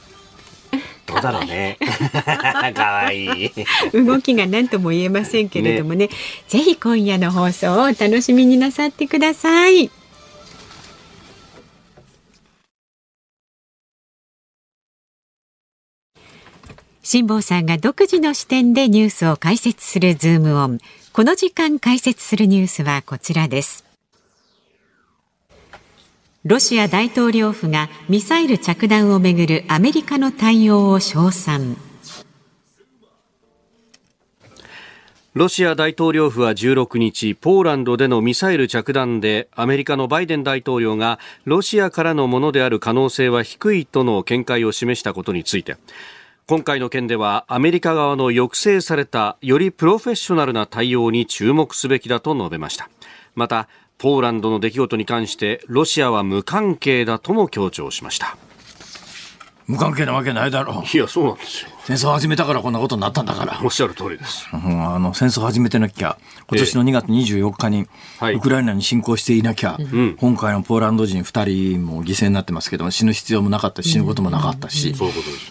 [1.07, 1.79] どうだろうね。
[2.75, 3.53] 可愛い
[3.93, 6.09] 動きが何とも言えませんけれどもね、ね
[6.49, 9.91] ぜひ今夜の放送をお楽しみになさってください。
[17.03, 20.81] 辛坊さんが独自の視点でニュースを解説するズームオン。
[21.13, 23.86] この時間解説するニュースはこちらです。
[26.49, 31.77] ロシア大統領府がミサイル着弾をめぐるアメリカの対応を称賛
[35.35, 45.77] ロシア大統領府は16日、ポーランドでのミサイル着弾でアメリカのバイデン大統領がロシアからのものである可能性は低いとの見解を示したことについて、
[46.47, 52.89] 今回の件ではアメリカ側の抑制されたよりプロフェッショナルな対応に注目すべきだと述べました。
[53.35, 58.37] また、ポーランドの出来事に関してロシアは無関係だとも強調しました。
[59.67, 60.97] 無関係なわけないだろう。
[60.97, 63.61] いやそうなんですよ戦争始めたからこんなことになったんだから。
[63.63, 66.19] おっしゃる通りです、うん、あの戦争始めてなきゃ
[66.49, 67.87] 今年の2月24日に
[68.35, 74.97] ウクライナに侵攻していなきゃ、はい、今回のポーランド人2人も犠牲になってますけど死ぬ必要もなかったし死ぬこともなかったし、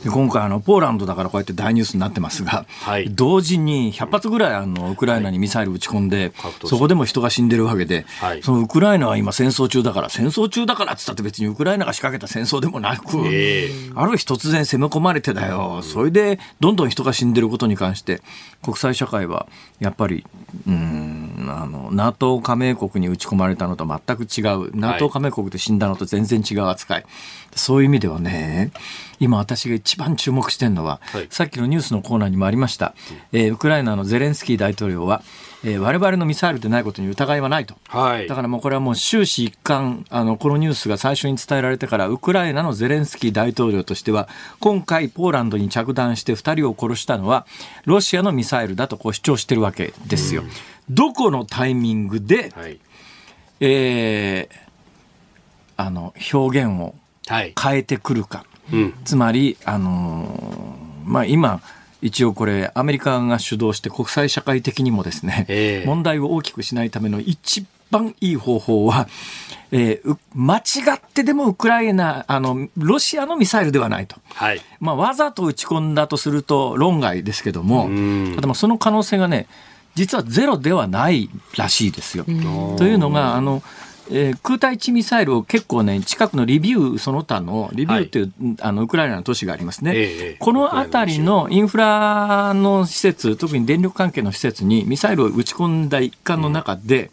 [0.04, 8.06] うん、今回あのポーランドだからこうやって大ニュースになってますが、はい、同時に100発ぐらいあのウクライナにミサイル撃ち込んで、はい、そこでも人が死んでるわけで、
[8.44, 15.82] そのウクライナは今戦争中だから戦争中だからっつったって別にウクライナが仕掛けた戦争でもなく、えー、ある日突然攻め込まれてだよ。
[15.82, 16.25] それで
[16.60, 18.22] どんどん人が死んでることに関して
[18.62, 19.48] 国際社会は
[19.80, 20.26] やっぱり
[20.68, 24.76] うんあの NATO 加盟国に打ち込まれたのと全く違う。
[24.76, 27.06] NATO 加盟国で死んだのと全然違う扱い、
[27.56, 28.72] そういう意味ではね
[29.20, 32.94] 今私が一番注目してるのは、はい、さっきのニュースのコーナーにもありました、
[33.32, 35.24] えー、ウクライナのゼレンスキー大統領は
[35.68, 47.48] えー、我々のミサイルでないことに疑いはないと、はい、だからもうこれはもう終始一貫あのこのニュースが最初に伝えられてからウクライナのゼレンスキー大統領としては今回ポーランドに着弾して2人を殺したのは
[47.86, 50.44] ロシアのミサイルだとこう主張してるわけですよ。
[50.88, 52.80] どこのタイミングで、はい、
[53.60, 54.56] えー、
[55.78, 56.94] あの表現を
[57.28, 61.60] 変えてくるか、はいうん、つまり、あのー、まあ、今
[62.06, 69.08] 一応これアメリカが主導して国際社会的にもですね、えー、問題を大きくしないための一番いい方法は、
[69.72, 70.62] えー、間違
[70.98, 74.62] ってでもウクライナあのロシアのミサイルではないと、はい。
[74.80, 79.48] まあ、わざと撃ち込んだとすると論外ですけどもでもその可能性がね
[79.96, 82.26] 実はゼロではないらしいですよ。
[82.78, 83.64] というのがあの
[84.12, 97.12] えー、空対地ミサイルを結構ね、近くのリビウその他の、リビウっていう、はい、あのウクライナの都市がありますね、えー、この辺りのインフラの施設、特に電力関係の施設にミサイルを撃ち込んだ一環の中で、うん、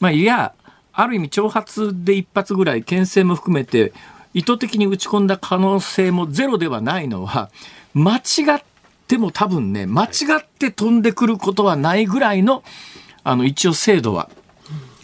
[0.00, 0.52] まあ、いや、
[0.92, 3.92] ある意味、挑発で一発ぐらい、牽制も含めて、
[4.32, 7.50] 意図的に撃ち込んだ可能性もゼロではないのは、
[7.94, 8.20] 間違
[8.56, 8.62] っ
[9.06, 10.08] ても多分ね、間違
[10.40, 12.64] って飛んでくることはないぐらいの、
[13.22, 14.28] あの、一応精度は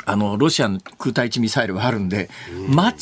[0.07, 2.31] あのロシアの空対地ミサイルはあるんで、
[2.69, 2.95] 間違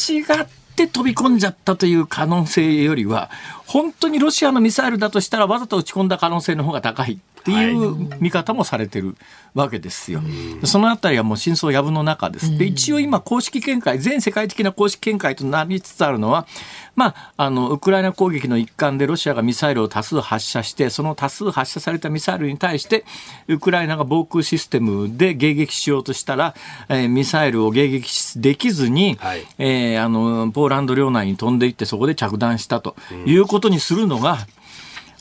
[0.42, 3.30] って飛び込んじゃったという可能性よりは、
[3.68, 9.16] 本当にロシアのミサイルだとしたら、わざと撃ち込んだ可能性の方が高いっっていう見方もされてる
[9.54, 10.20] わけですよ。
[10.64, 12.58] そのあたりはもう真相やぶの中です。
[12.58, 16.46] で、一応今公式見解、全世界的な公式見解となりつつあるのは、
[16.94, 23.04] まあ、あの、ウクライナ攻撃の一環でロシアがミサイルを多数発射して、その多数発射されたミサイルに対して、
[23.46, 26.54] ウクライナが防空システムで迎撃しようとしたら、
[26.88, 34.46] えー、ミサイルを迎撃できずに、はい、えー、あの、ポーランド領内に飛んでいって、そこで着弾したということにするのが、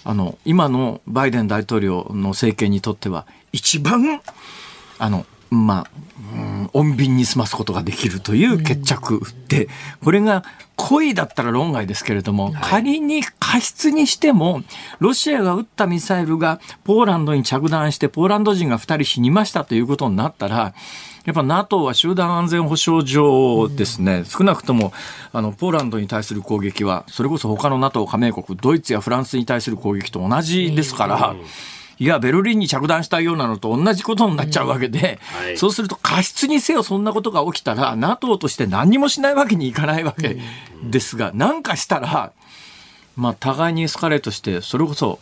[0.03, 4.21] あの、今のバイデン大統領の政権にとっては、一番、
[4.99, 9.69] あの、まあ、穏便に済ますことができるという決着で、
[10.03, 10.43] これが
[10.75, 14.63] 故意だったら論外ですけれども、仮に過失にしても、
[14.99, 20.73] ロシアが撃ったミサイルがポーランドに着弾して、ポーランド人が2人死にましたということになったら、
[21.25, 24.93] やっぱ NATO は集団安全保障上ですね、少なくとも
[25.33, 31.35] あのポーランドに対する攻撃は、それこそ他の NATO 加盟国、ドイツやフランスに対する攻撃と同じですから、
[31.99, 40.37] いや、ベルリンに着弾したようなのと同じことになっちゃうわけで、はい、そうすると過失にせよそんなことが起きたら、NATO として何もしないわけにいかないわけ
[40.83, 42.31] ですが、何かしたら、
[43.15, 45.19] まあ、互いにエスカレートして、それこそ、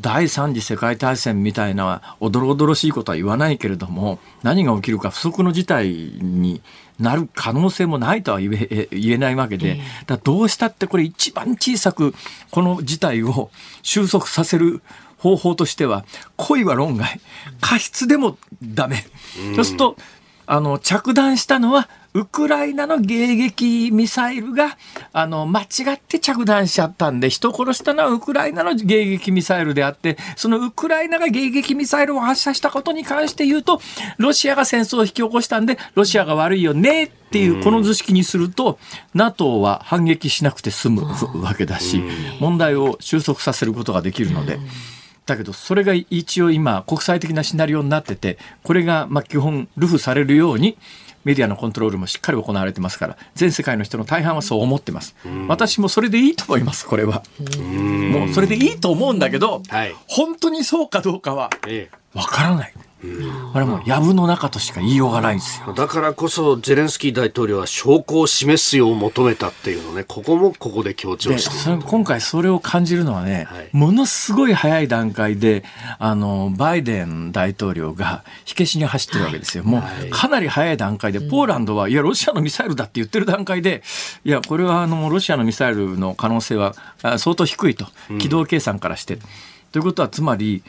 [0.00, 6.62] 第三次世界大戦みたいなおどろおどろしいことは言わないけれども何が起きるか不測の事態に
[6.98, 12.14] なる可能性もないとは言え言えないわけでだどうしたってこれ一番小さく
[12.50, 13.50] この事態を
[13.82, 14.82] 収束させる
[15.22, 16.04] 方法としては
[16.36, 17.20] 恋は論外
[17.60, 19.04] 過失でもダメ、
[19.54, 19.96] そうすると
[20.46, 24.76] あの着弾したのはウクライナの迎撃ミサイルが
[25.12, 33.80] あの間違って着弾しちゃったんで人殺したのはウクライナの迎撃ミサイルであってそのウクライナが迎撃ミサイルを発射したことに関して言うと
[34.18, 38.78] ロシアが戦争を引き起こしたんでロシアが悪いよねっていうこの図式にすると
[39.14, 41.02] NATO は反撃しなくて済む
[41.42, 42.02] わけだし
[42.40, 44.58] 問題を収束させることができるので。
[45.26, 50.76] だけどそれが一応今国際的なシナリオになっててこれがまあ基本ルフされるように
[51.24, 55.14] メディアのコントロールもしっかり行われてますから全世界の人の大半はそう思ってます。
[55.46, 57.22] 私もそれでいいと思いますこれは。
[58.10, 61.50] もうそれでいいと思うんだけど、はい、本当にそうかどうかは
[62.14, 62.74] わからない。
[63.52, 65.72] これもう藪の中としか言いようがないんですよ。
[65.74, 75.64] だからこそゼレンスキー大統領は証拠を示すよう求めたっていうのねここもここで強調して今回それを感じるのはね、はい、ものすごい早い段階で
[75.98, 83.82] あのバイデン大統領が火消しに走ってるわけですよ、もうかなり早い段階でポーランドはいやロシアのミサイルだって言ってる段階で
[84.24, 86.74] いやこれはあのロシアのミサイルの可能性は
[87.18, 87.86] 相当低いと。
[88.18, 89.14] 軌道計算からして。
[89.14, 89.20] うん、
[89.72, 90.62] ということはつまり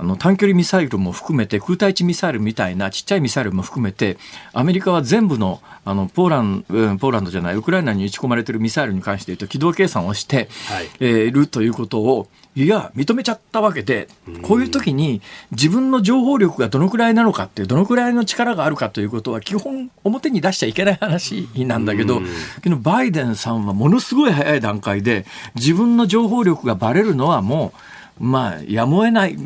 [0.00, 4.16] あの短距離ミサイルも含めて空対地ミサイルみたいなちっちゃいミサイルも含めて
[4.54, 10.88] アメリカは全部のあのポーラン、うん、ポーランドじゃないウクライナに撃ち込まれているミサイルに関して言うと軌道計算をして、はい。
[11.00, 14.08] えー、いるということをいや認めちゃったわけで
[14.42, 22.20] こういう時に自分の情報力がどのくらいなのかっていうどのくらいの力があるかということは基本表に出しちゃいけない話なんだけど
[22.62, 27.89] けどバイデンさんはものすごい早い段階で自分の情報力がばれるのはもう
[28.20, 29.36] まあ、やむを得ない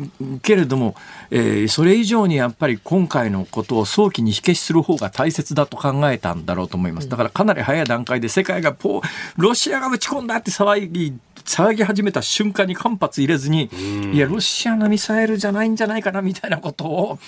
[0.43, 0.95] けれども、
[1.31, 7.07] えー、それ以上にやっぱり今回のことを早期に火消しする方が大切だと考えたんだろうと思います。
[7.07, 9.01] だからかなり早い段階で世界がポ
[9.37, 13.69] ロシアが打ち込んだって騒ぎ、騒ぎ始めた瞬間に間髪入れずに、
[14.13, 17.19] いや、ロシアのミサイルじゃないんじゃないかなみたいなことを、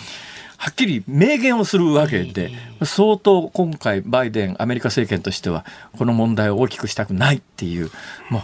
[0.58, 2.52] はっきり明言をするわけで、
[2.84, 5.66] 相当今回バイデン、アメリカ政権としては、
[5.98, 7.92] この問題を大きくしたくないっていう、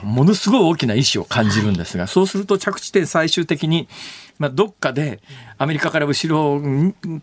[0.04, 3.88] ものすごい大きな意思を感じるんですが、そうすると着地点最終的に、
[4.38, 5.22] まあ、どっかで
[5.58, 6.62] アメリカから後ろ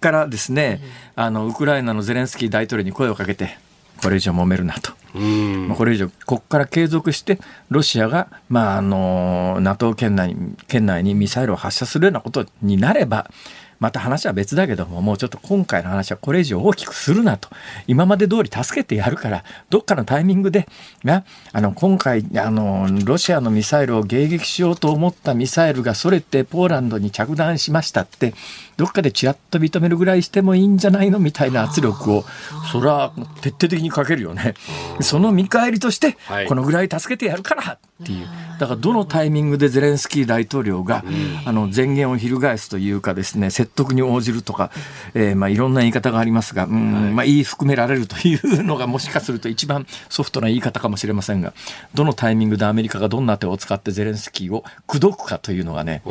[0.00, 0.80] からですね、
[1.14, 3.58] あの、ウクライナのゼレンスキー大統領に声をかけて、
[4.02, 4.92] これ以上揉めるなと。
[5.14, 10.36] まあ、これ以上、ここから継続して、ロシアが、まあ、あの、NATO 圏内
[10.68, 13.30] 圏内にミサイルを発射するようなことになれば、
[13.80, 17.48] また話は別だけども、もうちょっと今回の話はこれ以上大きくするなと。
[17.86, 20.68] 今まで通り助けてやるから、どっかのタイミングで、
[21.02, 28.34] な、あの、今回、あの、ロシアのミサイルを迎撃しようと思ったミサイルがそれってポーランドに着弾しましたって、
[28.80, 32.24] どっかでちらっと認めるぐらいしてもいいんじゃないのみたいな圧力を、
[32.72, 33.12] それは
[33.42, 34.54] 徹底的にかけるよね。
[35.02, 36.16] その見返りとして、
[36.48, 38.26] このぐらい助けてやるからっていう。
[38.58, 41.04] だからどのタイミングでゼレンスキー大統領が、
[41.44, 44.70] あの、前言を翻すというかですね、説得に応じるとか、
[45.12, 51.52] えー、まあいろんな言い方がありますが、うん、まあ言い含められるというのがもしかすると一番ソフトな言い方かもしれませんが、
[51.92, 56.02] どのタイミングでアメリカがどんな手を使ってゼレンスキーを口説くかというのがね、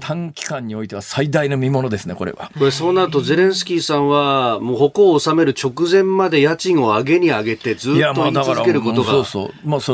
[0.00, 2.50] 短期間においては最大の見ものですね、これは。
[2.58, 9.24] これそうなるとゼレンスキーさんは、もう矛を収める直前まで家賃を上げに上げてずっと言い続けることが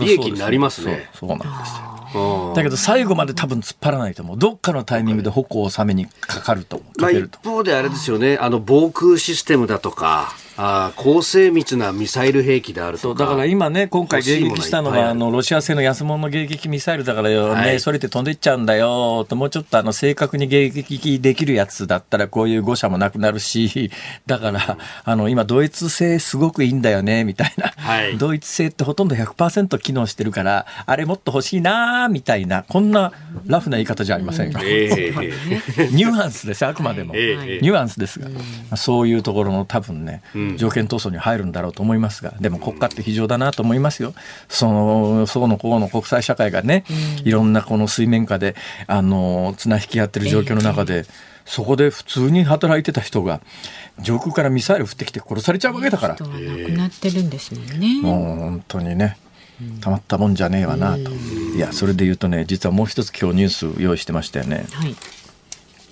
[0.01, 1.11] 利益になりますね。
[1.19, 1.49] そうなんです
[2.15, 2.55] よ。
[2.55, 4.39] だけど最後まで多分突っ張らないと思う。
[4.39, 7.01] どっかのタイミングで矛を収めにかかると思う。
[7.03, 23.91] まあ、一方であれですよね、あの防空システムだとか、あ高精密なミサイル兵器であるとだから今ね、今回迎撃したのは、あのロシア製の安物の迎撃ミサイルだからよ、ね、はい、それって飛んでいっちゃうんだよと、もうちょっとあの正確に迎撃できるやつだったら、こういう誤射もなくなるし、
[24.27, 33.13] だから、あの今、ドイツ製すごくいいんだよねみたいな、はい、ドイツ製ってほとんど100%機能してるから、あれもっと欲しいなみたいな、こんな
[33.47, 34.61] ラフな言い方じゃありませんか。
[34.63, 37.15] えー、 ニュアンスです、あくまでも。
[37.17, 38.29] えー、ニュアンスですが、
[38.77, 40.23] そういうところの多分ね、
[40.57, 44.15] 条件闘争に入るんだろうと思いますがでも国家って非常だなと思いますよ
[44.49, 46.85] そのそのこの国際社会がね、
[47.25, 48.55] いろんなこの水面下で
[48.87, 51.05] あの綱引きやってる状況の中で、
[51.45, 53.41] そこで普通に働いてた人が
[54.01, 56.15] 上空からミサイル降ってきて殺されちゃうわけだから。
[56.15, 58.01] 人は亡くなってるんですもんね。
[58.03, 59.19] もう本当にね。
[59.81, 61.11] たまったもんじゃねえわなと。
[61.57, 64.67] いやそれで言うとね実はもう一つ今日ニュース用意してましたよね。
[64.73, 64.97] はい。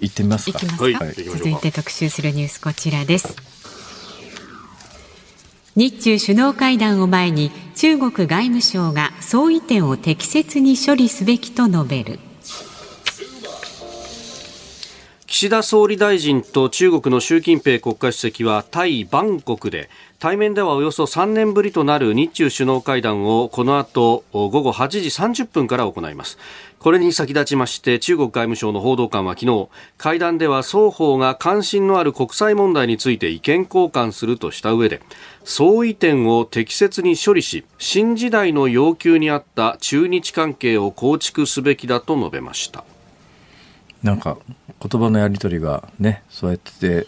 [0.00, 0.58] 行ってみますか。
[0.58, 3.51] はい、続いて特集するニュースこちらです。
[5.74, 12.18] 日中首脳会談を前に中国外務省が相違点を適切に処理すべきと述べる。
[15.26, 19.88] 岸田総理大臣と中国の習近平国家主席はタイ・バンコクで
[20.20, 26.38] 対面ではおよそ3年ぶりとなる日中首脳会談をこの後午後8時30分から行います。
[26.78, 29.68] これに先立ちまして中国外務省の報道官は昨日
[29.98, 35.00] 会談では双方が関心のある国際問題について意見交換するとした上で
[35.44, 42.84] 相違点を適切に処理し新時代の要求に合った中日関係を構築すべきだと述べました。
[44.02, 44.36] なんか
[44.80, 47.06] 言葉のやり取りがねそうやって、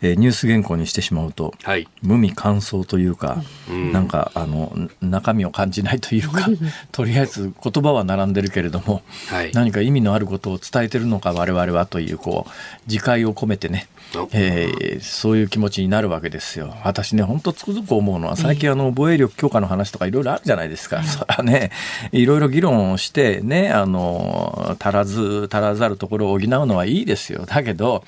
[0.00, 6.48] えー、ニュース原稿にしてしまうと、はい、無味乾燥というか、うん、なんかあの中身を感じないというか
[6.90, 12.50] とりあえず言葉は並んでるけれども、はい、何か意味のあることを伝えてるのか我々はというこう
[12.90, 13.88] 自戒を込めてね
[14.32, 16.74] えー、そういう気持ちになるわけですよ。
[16.84, 21.02] 私ね、本当つくづく思うのは、最近あの、防衛力強化の話とかいろいろあるじゃないですか。
[21.02, 21.70] それはね、
[22.12, 27.44] いろいろ議論をして、ね、あの、足らず、足らざるところを補うのはいいですよ。
[27.46, 28.04] だけど、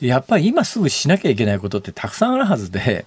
[0.00, 3.06] やっぱり今すぐしなきゃいけないことってたくさんあるはずで、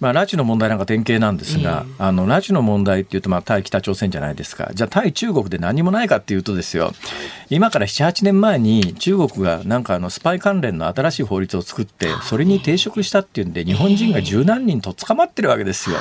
[0.00, 6.92] まあ、拉致の問題なんか典型なんですが、えー、あの拉致の問題っていうと、まあ、対北朝鮮じゃないですか、じゃあ、対中国で何もないかっていうとですよ、
[7.50, 15.96] 今から7、8年前に中国がなんかあのスパイ関連の新しい法律を作って、それに抵触したっていうんで、日本人が十何人と捕まってるわけですよ。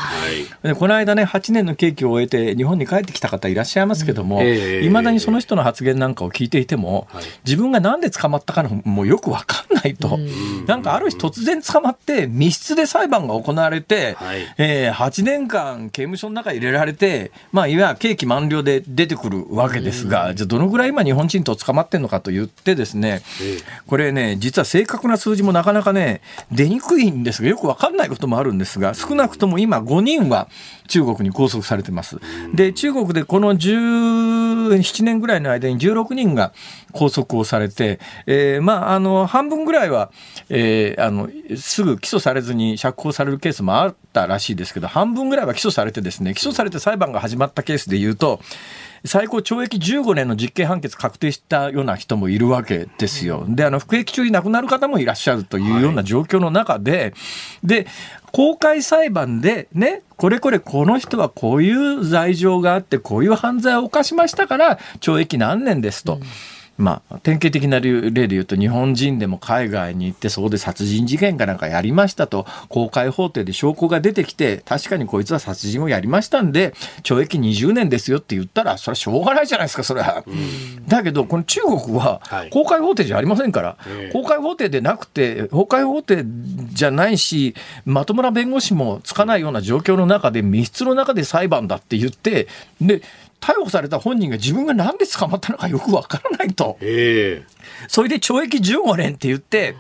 [0.64, 7.08] でこの間ね、8年の刑期を終えて、日本に帰ってきた方いらっしゃいますけども、いまだにその人の発言なんかを聞いていても、
[7.46, 10.20] 自分がなんで捕まったかのもよく分かんないと、
[10.68, 23.24] なんかある日突然捕まって、密室で裁判が行われて、て、はい、えー、8年間刑務所の中に入れられて、まあ、いわゆる刑期満了で出てくるわけですが、じゃあどのぐらい今日本人と捕まってるのかと言ってですね、
[23.88, 26.22] これね、実は正確な数字もなかなかね、
[26.52, 30.48] 出にくいんですが、よくわかんないこともあるんですが、少なくとも今5人は
[30.88, 32.18] 中国に拘束されてます。
[32.54, 36.54] で、中国でこの17年ぐらいの間に16人が
[36.94, 40.12] 拘束をされて、えー、まあ、あの、半分ぐらいは、
[40.50, 48.40] えー、あの、すぐ起訴されずに釈放されるケースもあったらしいですけど、半分ぐらいは起訴されてですね、起訴されて裁判が始まったケースで言うと、
[49.06, 53.46] 最高懲役15年の実刑判決確定したような人もいるわけですよ。
[53.48, 57.14] で、あの、服役中に亡くなる方もいらっしゃるというような状況の中で、はい、
[57.64, 57.88] で、
[58.32, 66.16] 公開裁判でね、これこれこの人はこういう罪状があって、こういう犯罪を犯しましたから、懲役何年ですと。
[66.16, 66.22] うん
[66.80, 76.74] まあ、典型的な例で言うと、日本人でも海外に行って、そこで殺人事件かなんかやりましたと、公開法廷で証拠が出てきて、確かにこいつは殺人をやりましたんで、
[77.04, 80.24] 懲役20年ですよって言ったら、それはしょうがないじゃないですか、それは。
[80.88, 92.48] だけど、この中国は、公開法廷じゃありませんから、はい、公開法廷でなくて、公開法廷じゃないし、まともな弁護士もつかないような状況の中で、密室の中で裁判だって言って、
[92.80, 93.02] で、
[93.40, 96.78] 逮捕された本人が自分が何で捕まったのかよくわからないと。
[97.88, 99.76] それで懲役15年って言って、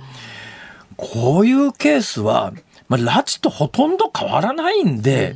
[0.96, 2.54] こういうケースは、
[2.88, 5.36] まあ、拉致とほとんど変わらないんで、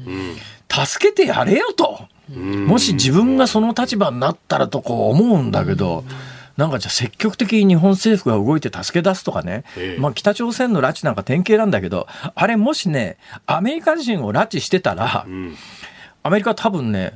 [0.70, 2.08] 助けてやれよと。
[2.30, 6.04] もし自分がその立場になったらとこう思うんだけど、
[6.58, 9.64] なんかじゃあ積極的に日本政府が動いて助け出すとかね、
[10.00, 15.26] まあ、北朝鮮の拉致なんか典型なんだけど、あれもしね、アメリカ人を拉致してたら、
[16.24, 17.14] アメリカ多分ね、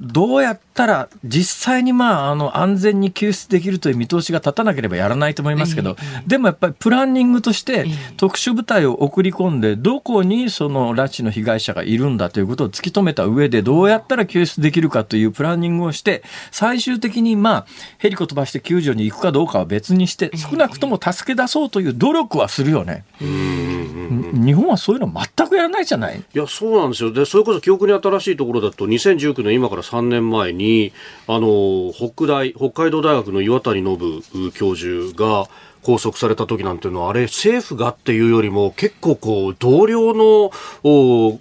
[0.00, 5.96] どうやったら実際にまああの安全に救出できるという見通しが立たなければやらないと思いますけど、
[6.26, 7.86] でもやっぱりプランニングとして
[8.16, 17.66] 特殊部隊を送り込んでどこにその拉致の被害者がいるんだということを突き止めた上でどうやったら救出できるかというプランニングをして最終的にまあ
[17.98, 23.04] ヘリコ飛ばして救助に行くかどうかは別にして少なくとも助け出そうという努力はするよね。
[23.20, 26.18] 日本はそういうの全くやらないじゃない。
[26.18, 27.12] いやそうなんですよ。
[27.12, 30.92] でそれこそ記憶に新しいところだと2019年今から3年前に
[31.26, 35.48] あの北大北海道大学の岩谷信教授が
[35.82, 40.50] 拘束された時なんていうのはあれ政府がっていうよりも結構こう同僚の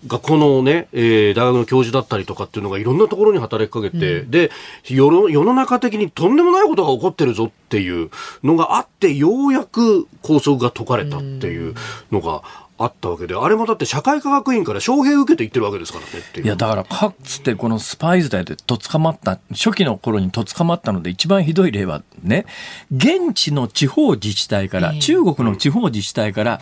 [0.07, 4.51] 学校のね、えー、大学の教授だったりとかっていうのがいろんなところに働きかけて、うん、で
[4.85, 8.09] 世の世の中的にとんでもないことが起こってるぞっていう
[8.43, 11.75] のがあってようやく拘束が解かれたっていう
[12.11, 12.41] のが
[12.81, 22.45] あったわけで、あれもだって社会科学院から招聘受けて言ってるわけですからねいや、だからかつてこのスパイズでと捕まった、初期の頃にと捕まったので一番ひどい例はね、
[22.89, 26.61] 現地の地方自治体から、中国の地方自治体から、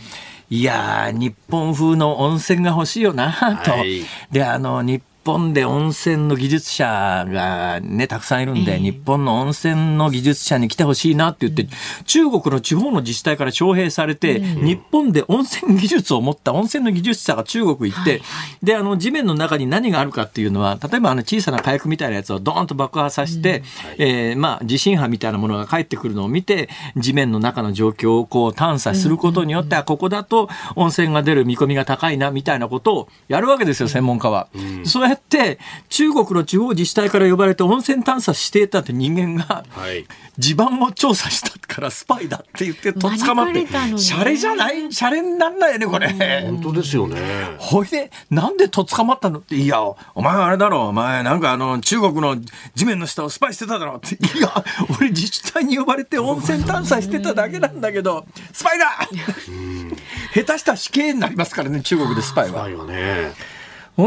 [0.49, 3.32] いやー、日本風の温泉が欲しいよな
[3.63, 3.72] と。
[3.72, 4.01] はい、
[4.32, 11.69] で、あの、日本で温泉の技術者がね、たくさんいるんで、えー、日本の温泉の技術者に来てほしいなって言って、うん、
[12.05, 18.25] 中国の地方の自治体から招聘されて、うん、日本で温泉技術を持った温泉の技術者が中国行って、はいは
[18.61, 23.63] い、で、あの、地面の中に何があるかっていうのは、例えばあの小さな火薬みたいなやつをドーンと爆破させて、
[23.97, 24.05] うん。
[24.05, 34.47] えー、まあ、地震波みたいなものが返ってくるのを見て、地面の中の状況をこう探査することによって、ここだと温泉が出る見込みが高いな、みたいなことをやるわけですよ、専門家は。
[34.86, 35.59] そうやって、
[35.89, 40.05] 中国の地方自治体から呼ばれて温泉探査していたって人間が、はい、
[40.38, 46.07] 地盤を調査したからスパイだって言ってとっ捕まって、シャレじゃない、シャレになんないよね、これ。
[46.43, 47.18] 本当ですよね。
[47.57, 49.39] ほいで、なんでとっ捕まったの？
[49.39, 52.38] って、いや、お前あれだろ、お前なんかあの、中国の
[52.76, 54.63] 地面の下をスパイしてただろって、いや、
[54.99, 58.88] 俺自治体に呼ばれて温泉探査してただけなんだけど、スパイだ
[60.34, 62.51] 下手したら死刑になりますからね、中国でスパイは。
[62.51, 63.56] スパイはね。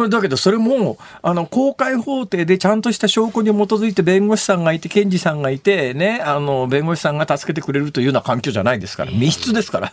[0.08, 9.10] だけどそれもあの公開法廷でちゃんとした証拠に基づいて弁護士さんがいて検事さんがいて、ね、あの弁護士さんが助けてくれるというような環境じゃないですから。
[9.10, 9.92] 密室ですから、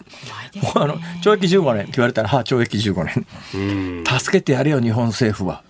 [0.61, 4.19] もうあの懲役15年って言われたら、はあ、懲役15年。
[4.19, 5.63] 助けてやれよ日本政府は。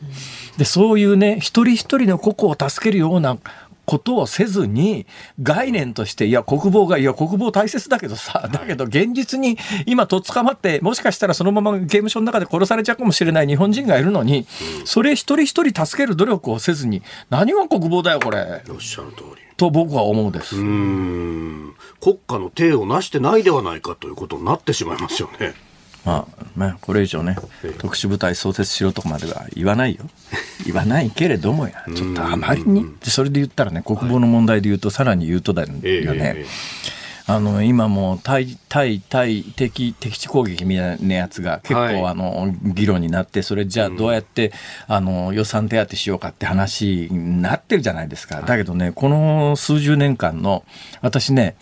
[0.57, 3.37] でそういうね一人一人の個々を助けるような
[3.87, 5.07] ことをせずに、
[5.41, 14.45] 概念として、いや、国防が、いや、国防大切だけどさ、だけど現実に今とっ捕まって、もしかしたらそのまま刑務所の中で殺されちゃうかもしれない日本人がいるのに、
[14.83, 18.61] それ一人一人助ける努力をせずに、何が国防だよ、これ。
[18.69, 19.47] おっしゃる通り。
[19.55, 20.57] と僕は思うです。
[20.57, 21.73] うん。
[22.01, 25.55] 国家の体をなしてないではないかということになってしまいますよね。
[26.07, 26.25] ま
[26.57, 27.35] あ、ね、これ以上ね、
[27.79, 30.05] 特殊部隊創設しろとかまでは言わないよ。
[30.65, 36.45] 言わないけれどもや、ちょっとあまりに、それで言ったらね、国防の問題で言うと、さらに言うとだよね。
[37.29, 44.53] あの今も対対対敵敵地攻撃みたいなやつが結構、あの議論になってそれじゃあどうやって、
[44.87, 50.63] あの予算手当しようかって話になってるじゃないですか、だけどねこの数十年間の
[51.01, 51.57] 私ね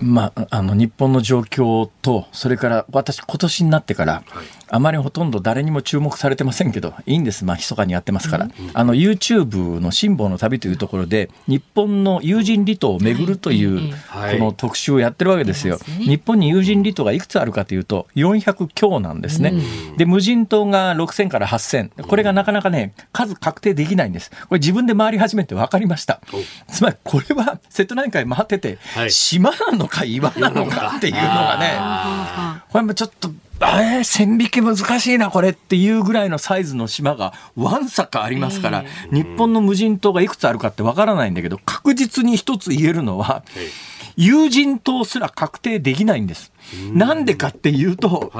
[0.00, 15.78] まあ、あの日本の状況と、それから私、今年になってから、はい、あまりほとんど誰にも注目されてませんけど、いいんです、まあ、密かにやってますから、うん、あの YouTube の辛抱の旅というところで、日本の友人離島を巡るという、この特集をやってるわけですよ。
[15.98, 19.54] 日本に友人離島がいくつあるかというと、400強なんですね。
[19.96, 24.30] で、無人島が6000から8000、これがなかなかね、数確定できないんです。
[24.30, 26.20] これ自分で回り始めて分かりました。
[26.68, 28.78] つまり、これは瀬戸内海回ってて、
[29.08, 33.30] 島なのか岩なのかっていうのがね、これもちょっと、
[33.60, 43.44] えー、線引き難しいな、これっていうぐらいのサイズの島がわんさかありますから、日本の無人島がいくつあるかってわからないんだけど、確実に一つ言えるのは、
[44.16, 46.52] 有人島すら確定できないんです。
[46.92, 48.32] なんでかっていうと、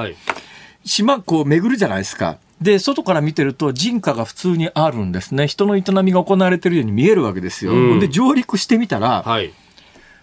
[0.84, 2.38] 島こう巡るじゃないですか。
[2.60, 5.46] で、外から見てると人家が普通にあるんですね。
[5.46, 7.98] 人の営みが行われてるように見えるわけですよ。
[8.00, 9.52] で、上陸してみたら、はい、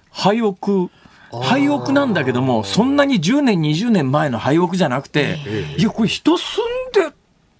[0.09, 0.89] 廃屋、
[1.41, 5.38] 廃屋なんだけども、そんなに10年、20年前の廃屋じゃなくて、
[5.77, 7.15] いや、これ人住んで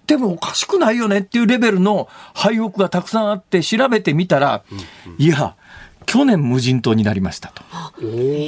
[0.06, 4.62] てもおかしくないよねっていうレベルの廃屋がたくさんあって、調べてみたら、
[5.18, 5.56] いや、
[6.06, 7.62] 去年無人島になりましたと。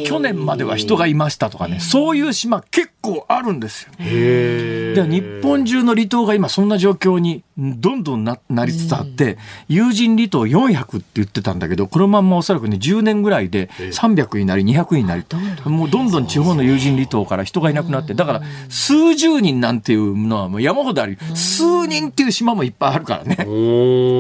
[0.06, 3.92] 去年までは人がいましたとかね、そういう島結構あるんですよ。
[3.98, 9.38] で日本中の離島が今そんな状況にどんどんななりつつあって、
[9.68, 15.24] 有人離島400って言ってたんだけど、このまんまおそらくね、10年ぐらいで300になり、200になり、
[15.64, 23.36] もうどんどん地方の有人離島から人がいなくなって、だから数十人なんていうのはもう山ほどあり、数人っていう島もいっぱいあるからね。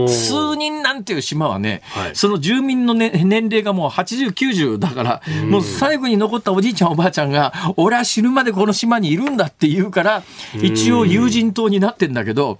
[0.08, 1.82] 数人なんていう島はね、
[2.14, 10.22] その住民の、ね、年齢がもう80、90だから、もう最後に残ったおじいちゃんおばあちゃんが、俺は死ぬまでこの島にいるんだって言うから、
[10.62, 12.58] 一応有人島になってんだけど、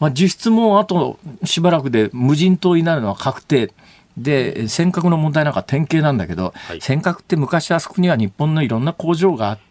[0.00, 3.72] まあ、実質もあとしばらくで無人島になるのは確定。
[4.16, 9.64] で、尖閣の問題なんか典型なんだけど、はい、尖閣って昔あそこには日本のいろんな工場があって、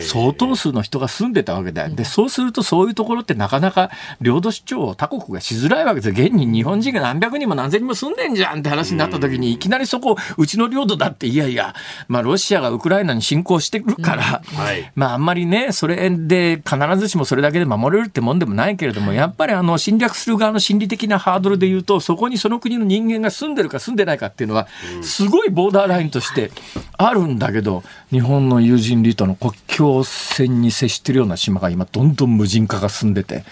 [0.00, 1.94] 相当数の人が住んでたわけだよ。
[1.94, 3.90] で、そうするとそういうところってなかなか
[4.20, 6.26] 領土主張を他国がしづらいわけですよ。
[6.26, 11.74] 現に日本人が何百人も何千人も住んでんじゃんって話になった時に、いきなりそこ、うちの領土だって、いやいや、
[12.08, 14.42] まあロシアがウクライナに侵攻してくるから、
[14.94, 24.68] まああんまりね、それで必ずしもそれだけで守れるってもんでもないけれども、やっぱりあの侵略する側の心理的なハードルで言うと、そこにその国の人間が住んでるか住んでないかっていうのは、
[25.02, 26.50] すごいボーダーラインとして
[26.96, 33.44] あるんだけど、日本の友人離島の国境線に接しているような島が今どんどん無人化が進んでて、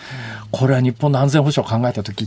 [0.50, 2.26] これは日本の安全保障を考えた時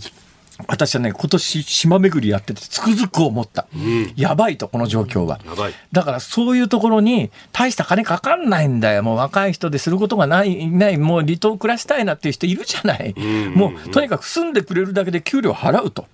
[0.68, 3.68] 私はね、今年島巡りやっててつくづく思った。
[3.74, 5.55] うん、やばいと、この状況は、うん。
[5.91, 9.03] だからそういうところに大した金かかんないんだよ。
[9.03, 13.14] もう若い人ですることがない、ない、もう離島暮らしたいなっていう人いるじゃない。
[13.16, 16.05] うん、もうとにかく住んでくれるだけで給料払うと。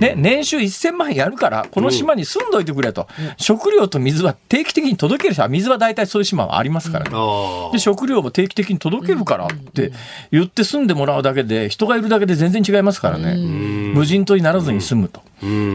[0.00, 3.06] ね、年収1000万やるから、この島に住んどいてくれと。
[3.36, 7.16] 食料と水は定期的に届けるし、水は大体そういう島はありますからね。
[7.72, 9.92] で、食料も定期的に届けるからって
[10.30, 13.34] 言って住んでもらうだけで、人がいるだけで全然違いますからね。
[13.94, 15.22] 無人島にならずに済むと。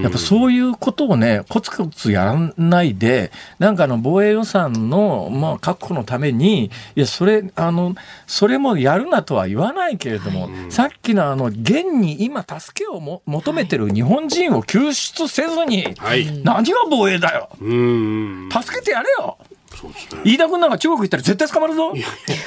[0.02, 7.96] やっぱそういうことをね、コツコツやらないで、なんかあの防衛予算の、まあ、確保のために、いや、それ、あの、
[8.26, 17.50] それもやるなとは言わないけれども、はい、さっきのあの、現に今助けをも求めてる日本人を救出せずに、はい、何が防衛だよ。
[17.60, 19.38] 助けてやれよ。
[19.80, 21.94] そうですね、飯田君なんか中国行ったら絶対捕まるぞ。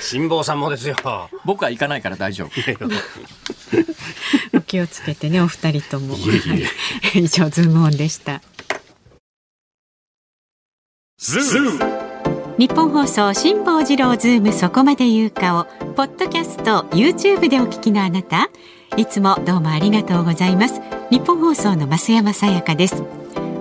[0.03, 0.95] 辛坊さんもですよ。
[1.47, 2.51] 僕は行かないから大丈夫。
[4.55, 6.14] お気をつけてねお二人とも。
[7.14, 8.43] 以上ズームオンでした。
[12.59, 15.64] ニッポン放送辛坊治郎ズームそこまで言うかを
[15.95, 18.51] ポッドキャスト YouTube でお聞きのあなた。
[18.99, 20.83] いつもどうもありがとうございます。
[21.11, 23.03] ニッポン放送の増山さやかです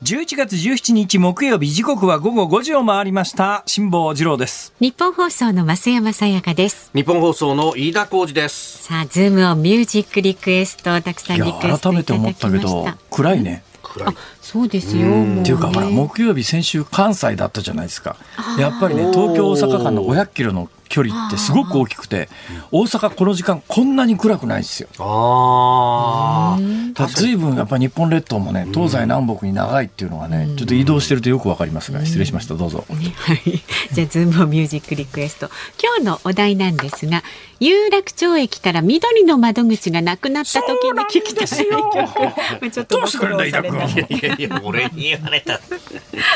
[0.00, 3.64] 11月17日木曜日時刻は午後5時を回りました。
[3.66, 4.72] 辛坊治郎です。
[4.78, 6.92] ニッポン放送の増山さやかです。
[6.94, 8.84] 日本放送の飯田浩司です。
[8.84, 13.64] さあズームオンミュージックリクエストたくさんリクエスト改めて思ったけど暗いね、
[14.06, 15.08] あそうですよ。
[15.40, 18.14] っていうかほら木曜日先週関西だったじゃないですか。
[18.56, 22.28] やっぱりね東京大阪間の500キロの距離ってすごく大きくて
[22.70, 24.88] 大阪この時間こんなに暗くないですよ。
[24.98, 27.06] ああ。
[27.08, 32.84] ずいぶんやっぱり日本列島もね東西南北に長いっていうのがねちょっと移動してるとよくわかりますが失礼しましたどうぞ。
[32.88, 33.62] はい。
[33.92, 35.50] じゃあズームミュージックリクエスト
[35.82, 37.22] 今日のお題なんですが
[37.60, 42.70] 有楽町駅から緑の窓口がなくなった時に聞きたい曲。
[42.70, 45.60] ちょっとどうしてくれんだいやいや俺に言われた。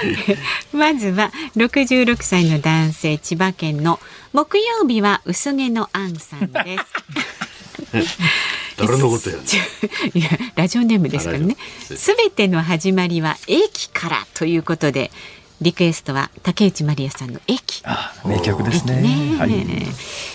[0.73, 4.01] まずは66歳の男性千葉県の
[4.33, 6.85] 木曜日は薄毛のアンさんです。
[8.77, 9.37] 誰のことや、
[10.15, 11.57] いやラジオネームですからね。
[11.85, 15.13] すべての始まりは駅からということで。
[15.63, 17.83] リクエストは竹内まりやさんの駅。
[18.25, 19.03] 名曲ですね。
[19.03, 19.53] ねはい、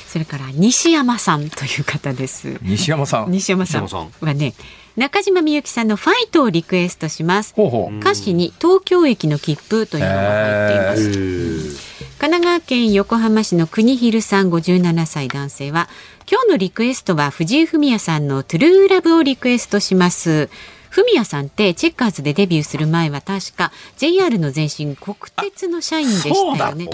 [0.07, 2.57] それから西山さんという方です。
[2.61, 3.31] 西山さん。
[3.31, 4.53] 西山さんはね、
[4.95, 7.53] 中島みゆきさんのファイトをリクエストします。
[7.55, 11.97] ほうほう歌詞に東京駅の切符というのが入っています。
[12.17, 15.87] 神奈川県横浜市の国広さん57歳男性は
[16.29, 20.49] 今日のリクエストは藤井フミヤさんのトゥルーラブをリクエストします。
[20.89, 26.87] フミヤさんってチェッカーズでデビューする前は確か JR の前身国鉄の社員でしたよね。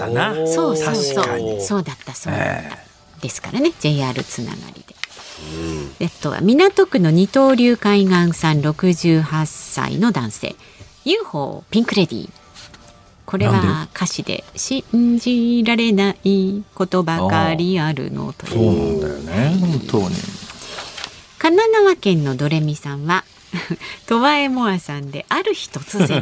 [0.46, 1.82] そうそうそうそう。
[1.82, 2.78] だったそうだった。
[3.20, 4.94] ですからね JR つながりで。
[6.00, 10.56] えっと港区の二刀流海岸さん68歳の男性。
[11.04, 12.30] UFO ピンクレディー。
[13.26, 14.84] これは歌詞で「信
[15.18, 18.52] じられないことばかりあるの」という。
[18.52, 19.14] そうなんだよ
[19.50, 19.56] ね。
[19.60, 20.14] 本当に
[21.38, 23.24] 神奈川県のドレミさんは
[24.06, 26.18] トワエモアさんである日突然。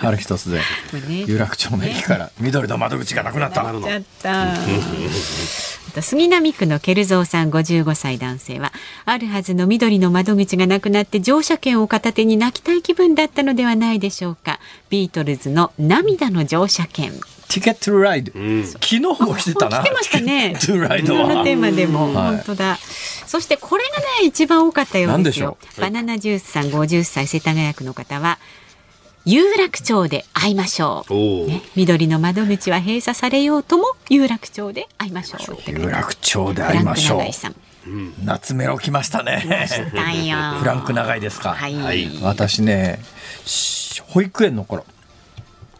[0.00, 0.60] ある日突然、
[1.08, 3.62] ね、有楽町の駅から緑の窓口がなくなった。
[3.62, 4.54] なっった。
[6.02, 8.72] 杉並区のケルゾーさん55歳男性は
[9.04, 14.60] あるはずの緑の窓口がなくなって乗車券を片手に泣きたい気分だったのではないでしょうか。
[14.90, 17.12] ビートルズの涙の乗車券
[17.48, 19.80] ティケットライド、昨日も来てたな。
[19.82, 20.54] 来てましたね。
[20.60, 21.34] トゥライドは。
[21.34, 22.78] のテーマでも、はい、本当だ。
[23.26, 25.56] そしてこれがね一番多かったようですよ。
[25.80, 28.38] バナナジュースさん50歳世田谷区の方は。
[29.24, 31.12] 有楽町で会いましょう、
[31.48, 35.56] ね、緑の窓口は閉鎖されようとも有楽町で会いましょう。
[35.70, 37.22] 有楽町で会いましょう。
[38.24, 39.44] 夏メロ来ましたね。
[40.60, 43.00] フランク長いですか、はい、私ね
[44.06, 44.86] 保育園の頃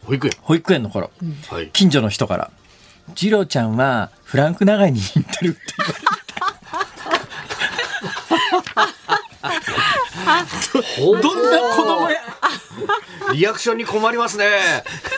[0.08, 2.50] 保育園保育園の頃、うん、近所の人から
[3.14, 6.08] 「次郎ちゃんはフランク長いに似てる」って言われて。
[10.98, 12.16] どんな子供や？
[13.32, 14.46] リアクションに困りますね。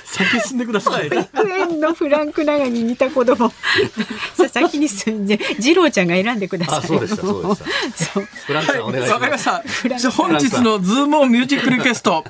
[0.05, 1.09] 先進んでください。
[1.09, 3.53] 学園のフランク長に似た子供。
[4.37, 6.87] 佐々木に住んで、次郎ちゃんが選んでください。
[6.87, 7.23] そうでした。
[7.23, 8.21] そうでした。
[8.47, 9.13] フランクさんお願いします。
[9.13, 9.45] わ、かりまし
[10.03, 10.11] た。
[10.11, 12.25] 本日のズームオンミュージックリクエスト。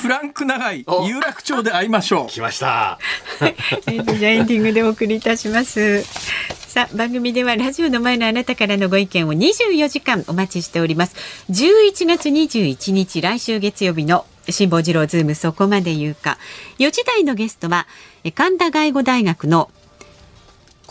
[0.00, 2.26] フランク永井有楽町で逢いましょう。
[2.26, 2.98] 来ました。
[3.86, 6.02] えっとじゃエンディングでお送りいたします。
[6.02, 11.16] さあ番組ではラジオの前のあなたからのご意見を24時間お待ちしております。
[11.50, 16.38] 11月21日来週月曜日の辛坊治郎ズームそこまで言うか。
[16.78, 17.86] 4時台のゲストは
[18.34, 19.70] 神田外語大学の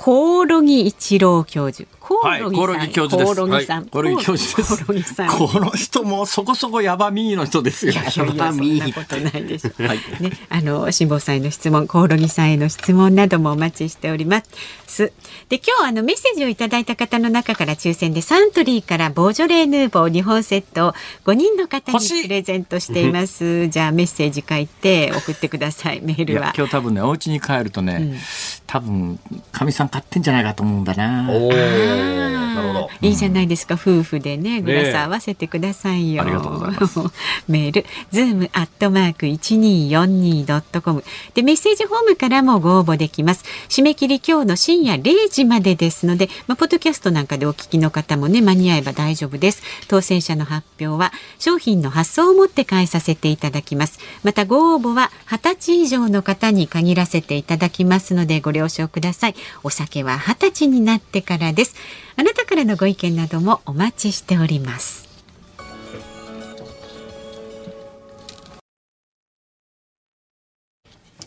[0.02, 1.86] コオロギ一郎教授。
[2.00, 3.36] コオロギ教授です。
[3.36, 3.86] コオロギさん。
[3.86, 5.18] コオロギ教授です。
[5.28, 7.92] この人もそこそこヤバミーの人ですよ。
[7.92, 8.02] ヤ
[8.34, 8.80] バミー。
[8.80, 9.74] そんなことないです。
[9.78, 9.98] はい。
[10.22, 14.42] ね、あの辛坊さんへの質問、コオロギさんへの質問などもお待ちしておりま
[14.88, 15.12] す。
[15.50, 20.94] で、今日あのメッセージをいただいた方の中から抽選でサントリーからボージョレーヌーボー日本セットを
[21.26, 23.68] 5人の方にプレゼントしています。
[23.68, 26.00] じゃあメッセージ書いて送ってください。
[26.02, 26.54] メールは。
[26.56, 28.18] 今日多分ね、お家に帰るとね、うん、
[28.66, 29.20] 多分
[29.52, 31.30] かみさん買ってんじゃないかと思うんだな。
[31.30, 32.90] おなるほど。
[33.02, 36.24] いいじゃないですか、夫婦でね、グラス合わせてくださいよ。
[36.24, 37.00] ね、ありがとうございます。
[37.48, 43.44] メール、ズームアットマーク一二四二ドットコムでメッセージフォームからもご応募できます。
[43.70, 49.62] 締め切り今日の深夜零時までですので、まあポッドキャストなんかでお聞きの方もね間に合えば大丈夫です。
[49.88, 54.00] 当選者の発表は賞品の発送をもって代えさせていただきます。
[54.24, 59.36] またご応募は二十歳以上の方に限らせていただきますのでご了承ください。
[59.64, 61.76] お酒は二十歳になってからです。
[62.18, 65.08] あなたからのご意見などもお待ちしております。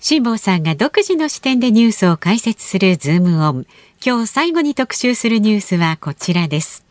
[0.00, 3.66] 辛坊さんが独自の視点でニュースを解説するズームオン。
[4.04, 6.84] 今日最後に特集するニュースはこちらです。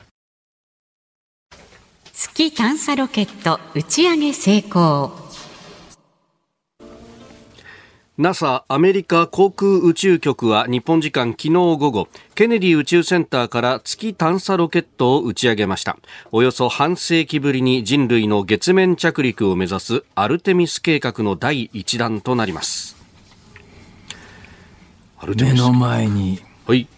[2.14, 5.12] 月探査ロケット打ち上げ成功。
[8.20, 15.98] NASA アメリカ航空宇宙局は日本時間昨日午後ケネディ宇宙センターから月探査ロケットを打ち上げました。
[16.34, 22.98] およそ半世紀ぶりに人類の月面着陸を目指すアルテミス計画の第一弾となります。
[25.26, 26.90] 目の前に、はい、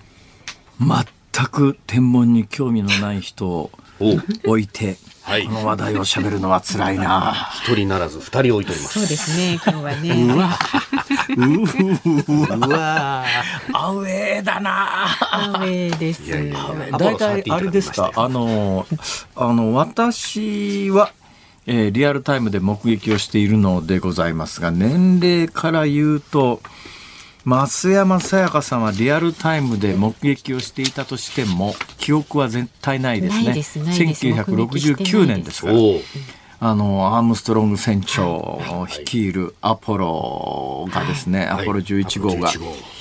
[0.79, 7.49] 全く天文に興味のない人を置いてはい、この話題を喋るのは辛いな。
[7.63, 8.99] 一人ならず二人置いております。
[8.99, 9.53] そうですね。
[9.53, 10.09] 今日はね。
[10.25, 10.49] うわ。
[12.67, 13.25] うわ。
[13.73, 15.05] アウェーだな。
[15.31, 16.21] アウェーです。
[16.97, 18.11] 大体あれですか？
[18.15, 18.85] あの
[19.35, 21.11] あの私は。
[21.65, 26.59] えー、リアルタイムで目撃をしているのでございますが年齢から言うと
[27.45, 33.53] 増山さやかさんはリアルタイムで目撃をしていたとしても記憶は絶対ないですね。
[33.53, 35.73] です1969年ですから。
[36.65, 42.49] あのアームストロング船長を率いるアポロがですね、アポロ11号が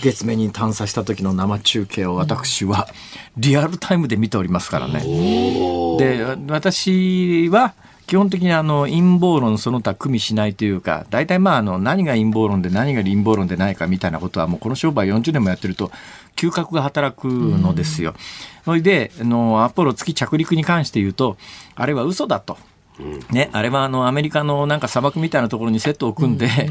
[0.03, 2.89] 月面に探査した時の生中継を私は
[3.37, 5.05] リアルタイムで見ておりますからね。
[5.97, 7.75] で私は
[8.13, 15.91] 基本的にあの陰謀論その他組みしないというか大体まああの何が陰謀論で何が陰謀論でないかみたいなことはもうこの商売40年もやってると
[16.37, 18.15] 嗅覚が働くのですよ。
[18.67, 21.39] それであのアポロ月着陸に関して言うと
[21.75, 22.59] あれは嘘だと。
[23.31, 26.47] ね、あれはあのアメリカのなんか砂漠みたいなところにセットを組んで、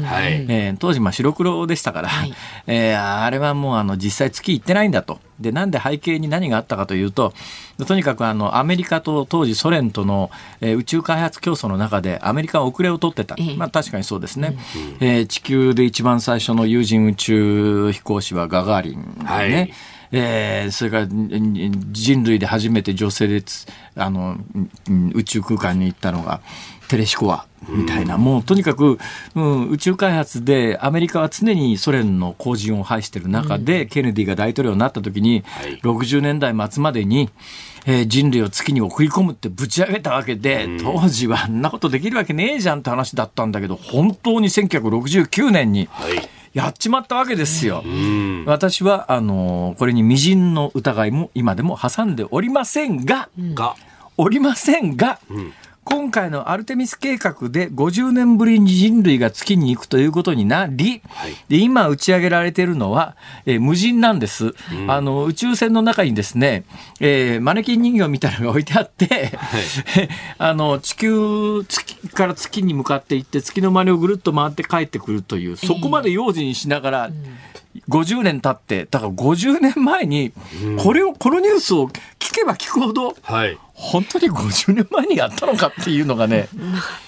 [0.48, 2.34] えー、当時まあ白黒でしたから、はい、
[2.66, 5.20] えー、あれはもうあの実際月行ってないんだと。
[5.40, 7.34] でなんで背景に何があったかというと
[7.88, 14.56] とにかくあのアメリカと当時ソ連との、えー、宇宙開発競争の中でアメリカは遅れを取ってた、まあ、確かにそうですね、
[15.00, 19.72] うん、えー、地球で一番最初の有人宇宙飛行士はガガーリンね、はい
[20.12, 23.42] えー、それから人類で初めて女性で
[23.96, 24.36] あの
[25.14, 26.42] 宇宙空間に行ったのが
[26.88, 28.98] テレシコワみたいな、もうとにかく、
[29.34, 37.30] うん、宇宙開発でアメリカは常にソ連の後陣を排している中で、うん、ケネディが大統領になった時に、はい、60年代末までに、
[37.86, 45.88] えー、人類を月に送り込むってぶち上げたわけで、うん、当時はあんなことできるわけねえじゃんって話だったんだけど本当に1969年に。
[45.90, 47.82] はいやっちまったわけですよ。
[48.46, 53.74] 私は、あの、これに微塵の疑いも今でも挟んでおりませんが、が。
[54.18, 55.52] おりませんが、うん
[55.84, 63.16] 今回のアルテミス計画で50年ぶりに人類が月に行くということになり、はい、で今打ち上げられているのは、
[63.46, 66.64] えー、無人なんです、うん、あの宇宙船の中にですね、
[67.00, 69.06] えー、マネキン人形みたいなのが置いてあって、
[69.36, 69.60] は
[70.00, 70.08] い、
[70.38, 77.10] あの地球月から月に向かっていって月の周りをぐるっと回って帰ってくるというそこまで用心しながら、
[77.88, 80.32] 50年経ってだから50年前に
[80.82, 86.48] これを、このニュースを聞けば聞くほど、はい、本当に50年前にやったのかっていうのがね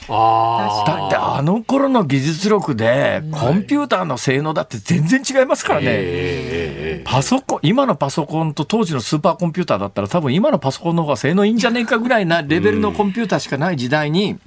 [0.09, 14.39] あだってあの頃の技術力でコンピューターの性能だって全然違いますからね、パソコン今のパソコンと当時のスーパーコンピューターだったら多分今のパソコンの方が性能いいんじゃねえかぐらいなレベルのコンピューターしかない時代に。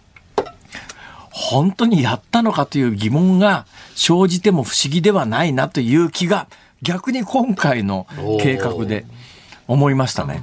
[1.38, 6.48] 本当にやったのかという疑問が生じても不思議ではないなという気が
[6.82, 8.08] 逆に今回の
[8.42, 9.06] 計画で
[9.68, 10.42] 思いましたね。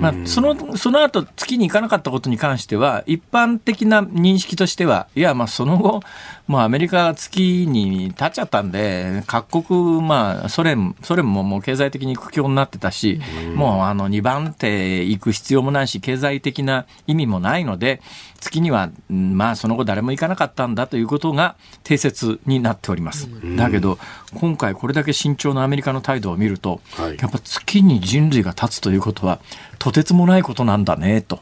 [0.00, 6.02] まあ、そのその後月に行かなかったことに関しては一般的な認識としてはいやまあその後
[6.46, 13.20] もうアメリカが月に立っちゃったんで各国、まあ、ソ連ソ連ももう経済的に苦境になってたし
[13.54, 18.00] もうあの2番手行く必要もないし経済的な意味もないので
[18.40, 23.28] 月にはまあその後誰も行かなかったんだということが定説になっております。
[23.56, 23.98] だけど
[24.34, 26.80] 今回これだけ慎重なアメリカの態度を見ると、
[27.18, 29.40] やっぱ月に人類が立つということは
[29.78, 31.40] とてつもないことなんだねと。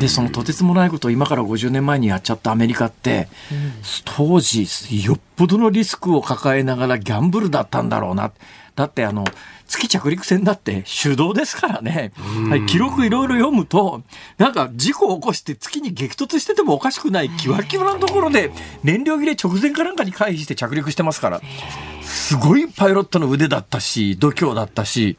[0.00, 3.28] でそのとてつもないことを今から50年前にやっちゃったアメリカって、
[4.04, 4.66] 当時
[5.04, 8.32] よっぽどのリスクを抱えながらギャンブルだったんだろうな。
[8.74, 9.24] だってあの
[9.66, 12.12] 月着陸船だって手動ですからね、
[12.48, 14.02] はい、記録いろいろ読むと
[14.38, 18.52] なんか事故を起こして月に激突しててもおかしくないキワキワなところで
[18.84, 21.40] 燃料切れ直前かなんかに回避して着陸してますから。
[22.02, 25.16] すごいパイロットの腕だったし度胸だったし。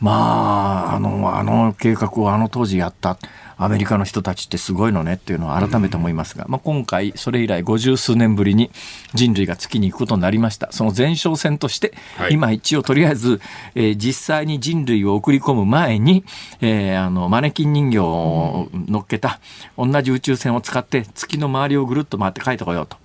[0.00, 3.18] まああのあの計画をあの当時やった。
[3.60, 8.70] アメリカの人たちってすごいのねっていうのを改めて思いますが、まあ、今回それ以来五十数年ぶりに
[9.12, 11.92] 人類が月に行くことになりましたその前哨戦として、
[12.30, 13.38] 今一応とりあえず、
[13.74, 16.24] えー、実際に人類を送り込む前に、
[16.62, 19.40] えー、あのマネキン人形を乗っけた
[19.76, 22.96] 同じ宇宙船を使って月の周りをぐるっと回って帰ってこようと。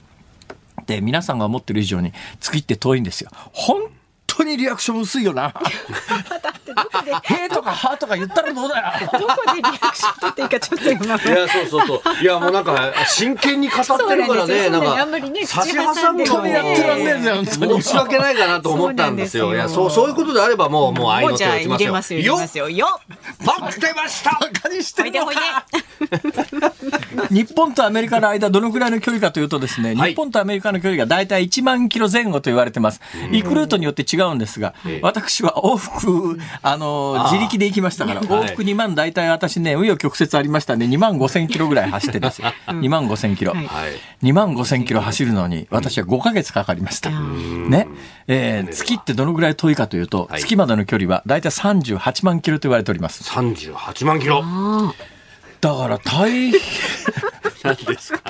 [0.88, 3.30] で皆さんが思ってる以上に月って遠いんですよ。
[3.52, 3.88] 本
[4.28, 5.54] 当にリアクション薄いよな。
[7.24, 9.10] へとかはとか言ったらどうだよ。
[9.20, 11.06] どこでリアクション取っていいかちょっと今。
[11.06, 12.24] いや、そうそうそう。
[12.24, 17.46] いや、もうなんか、真剣に語ってるからね、なんか、あんまりね、差し挟むのもやってらんねえじゃん。
[17.46, 19.54] 申し訳ないかなと思ったんですよ。
[19.54, 22.20] いや、そう、そういうことであればもう、もう愛の手を打ちますよ。
[22.20, 23.00] よよよ
[23.44, 25.66] 待ってましたバカにしてるのか
[27.30, 33.02] 日本とアメリカの間、どのくらいの距離かというとですね、日本とアメリカの距離が大体1万キロ前後と言われてます。
[33.32, 42.52] 行くルートによって違うんですが、私は往復、あの、自力で行きましたから、往復2万、大体私ね、紆余曲折ありましたんで、2万5千キロぐらい走ってですよ。
[42.66, 43.54] 2万5千キロ。
[43.54, 47.12] 2万5千キロ走るのに、私は5か月かかりました。
[47.12, 47.88] ね。
[48.28, 53.24] えー、月ってどのぐらい遠いかというと、月までの距離は大体38万キロと言われております。
[53.24, 54.44] 38万キロ
[55.62, 56.60] だから大変
[57.66, 58.22] 何ですか？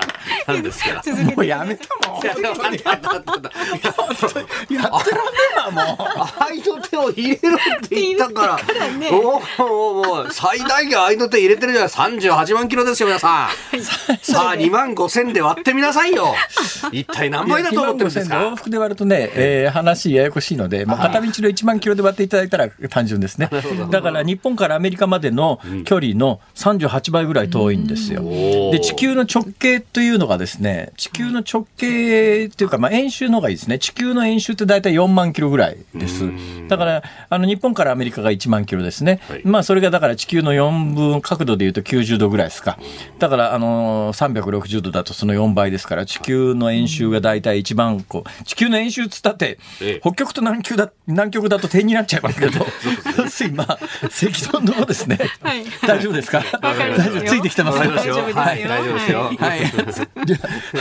[0.47, 1.01] なんですか？
[1.35, 2.25] もうやめたもん。
[2.25, 2.87] やってらんねえ
[5.59, 5.97] わ、もう。
[6.43, 8.57] 愛の手を入れろって言ったから。
[9.11, 9.63] もう、
[10.07, 11.89] もう、最大限愛の手入れてるじゃない。
[11.89, 13.81] 38万キロですよ、皆さん。
[14.21, 16.33] さあ、2万5千で割ってみなさいよ。
[16.91, 18.35] 一体何倍だと思ってるんですか？
[18.37, 23.49] 往復で割るとね、えー、話ややこしいので、まあ、片道の1万キロで割っていただいたら単純ですね。
[23.91, 28.21] だから日本からアメリカまでの距離の38倍ぐらい遠いんですよ。
[28.71, 33.79] で、地球の直径というのがですね、地球の直径っていうか、まあ、円周の方がいいですね。
[33.79, 36.29] 地球の円周って大体4万キロぐらいです。
[36.67, 39.19] だから、あの、日本からアメリカが1万キロですね。
[39.27, 42.77] はい、まあ、それがだから地球の4分、角度でいうと90度ぐらいですか。
[43.19, 49.59] だから、あの、360度だとその4倍ですから、地球の円周が大体一番、こう、地球の円周つったって、
[50.01, 52.65] 北極と南極だ、南極だと点になっちゃいますけど、
[53.17, 56.43] 要するに、まあ、赤道のですね、はい、大丈夫ですか？
[56.61, 58.15] 大丈夫、ついてきてます大丈夫ですよ。
[58.15, 59.14] はい、大丈夫ですよ。
[59.23, 59.61] はい。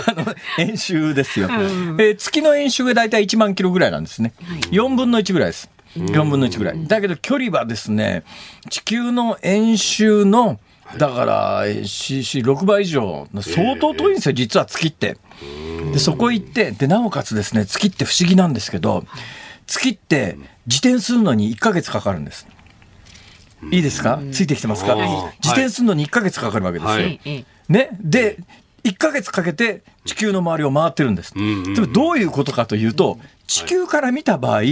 [0.06, 1.48] あの、円周ですよ。
[1.50, 4.32] えー、月の円周が大体1万キロぐらいなんですね。
[4.70, 5.70] 4分の1ぐらいです。
[5.96, 6.86] 4分の1ぐらい。
[6.86, 8.24] だけど距離はですね、
[8.68, 10.58] 地球の円周の、
[10.98, 15.16] だから CC6 倍以上、相当遠いんですよ、実は月って。
[15.92, 19.06] で、そこ行って、で、なおかつですね、月って不思議なんですけど、
[19.66, 22.46] 月って自転するのに1か月かかるんです。
[23.70, 24.20] いいですか？
[24.32, 24.94] ついてきてますか？
[25.42, 26.90] 自転するのに1か月かかるわけですよ。
[26.92, 27.20] はい、
[27.68, 27.90] ね。
[28.00, 28.38] で、
[28.84, 31.34] 1か月かけて地球の周りを回ってるんです。
[31.34, 34.62] でどういうことかというと、地球から見た場合、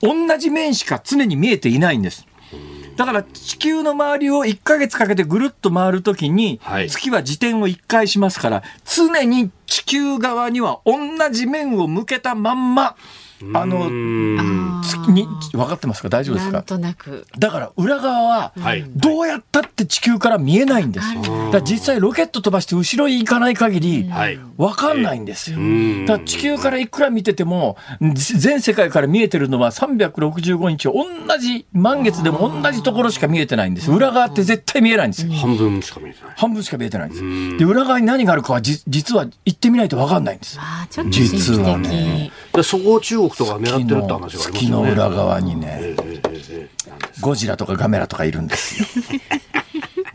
[0.00, 2.26] 同じ面しか常に見えていないんです。
[2.96, 10.96] だから地球の周りを1か月かけてぐるっと回るときに、月は自転を1回しますから、常に地球側には同
[11.30, 12.96] じ面を向けたまんま、
[13.54, 16.08] あの月に分かってますか？
[16.08, 16.52] 大丈夫ですか？
[16.52, 17.26] なんとなく。
[17.38, 18.52] だから裏側は
[18.94, 24.10] どうやったって地球から見えないんですよ、だから実際ロケット飛ばして後ろに行かない限り
[24.56, 25.58] 分かんないんですよ、
[26.06, 31.04] だから地球からいくら見てても全世界から見えてるのは365日同
[31.38, 33.90] じ満月でも同じところしか見えてないんです。
[33.90, 35.32] 裏側って絶対見えないんですよ。
[35.34, 36.34] 半分しか見えてない。
[36.36, 37.58] 半分しか見えてないんです。
[37.58, 40.58] で裏側に何があるかは実は行ってみないと分かんないんです。
[41.10, 42.30] 実はね。
[42.62, 44.58] そこを中国とか狙ってるって話がありますよね。
[44.60, 45.94] 月の裏側にね、
[47.20, 49.18] ゴジラとかガメラとかいるんですよ。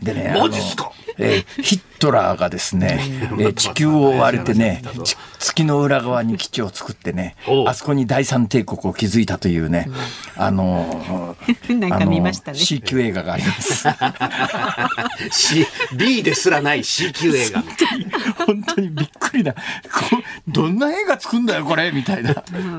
[0.02, 0.90] でね、マジっすか？
[1.18, 4.82] えー、ヒットラーがですね、えー、地球を追われてね、
[5.38, 7.36] 月の裏側に基地を作ってね、
[7.66, 9.88] あそこに第三帝国を築いたというね、
[10.36, 12.58] あのー、 なんか見ましたね。
[12.58, 13.88] C 級映画があります。
[15.30, 17.62] C、B ですらない C 級映画。
[18.46, 19.54] 本当にびっくりだ。
[20.48, 22.34] どんな映画作るんだよ、これみたいな。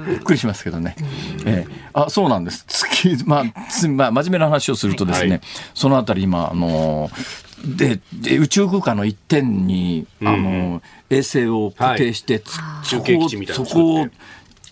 [0.08, 0.96] びっくりしますけどね。
[1.46, 2.66] えー、あ、そうなんです。
[2.68, 5.42] 月、まあ、まあ、真面目な話をするとですね、はい、
[5.74, 14.08] そのあたり今、あのーでで宇宙空間の一点に、うん、あの衛星を固定して、はい、そこをそこを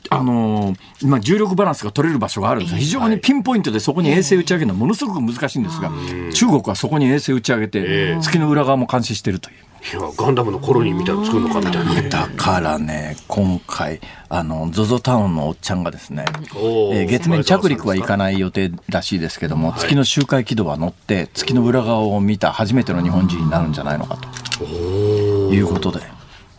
[0.10, 5.89] あのまあ、重力バランスが取れる場所があるんです非常にピンポイントでそこに衛星打ち上げるのはものすごく難しいんですが、
[6.34, 9.70] 中国はそこに衛星打ち上げて、月の裏側も監視しているという。
[9.82, 24.63] いやガンダムのコロニーみたいなの作るのかみたいな、だからね今回あの ZOZO タウンのおっちゃんがですね、えー、月面着陸はいかない予定らしいですけども、月の周回軌道は乗って月の裏側を見た初めての日本人になるんじゃないのかと。
[24.65, 25.99] いうことで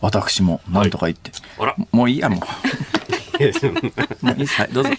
[0.01, 2.39] 私も何とか言って、はい、もういいやもう。
[4.25, 4.33] も。
[4.33, 4.89] ういいはいどうぞ。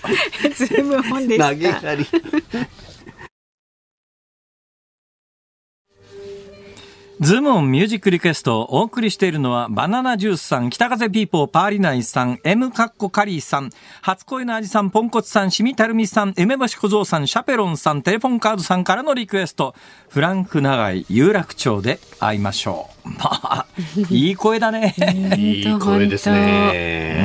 [0.57, 1.51] ズーム本でした。
[1.51, 1.73] 投げ
[7.21, 13.71] ズームオンミュージックリクエストをお送りしているのは、バナナジュースさん、北風ピーポー、パーリナイさん、M カッコカリーさん、
[14.03, 19.77] 初恋の味さん、ポンコツさん、しみたるみさん、梅橋小僧さん、シャペロンさん、テレフォンカードさんからのリクエスト、
[20.09, 22.95] フランク長井有楽町で会いましょう。
[23.05, 23.67] まあ、
[24.11, 24.95] いい声だね。
[25.37, 27.21] いい声ですね。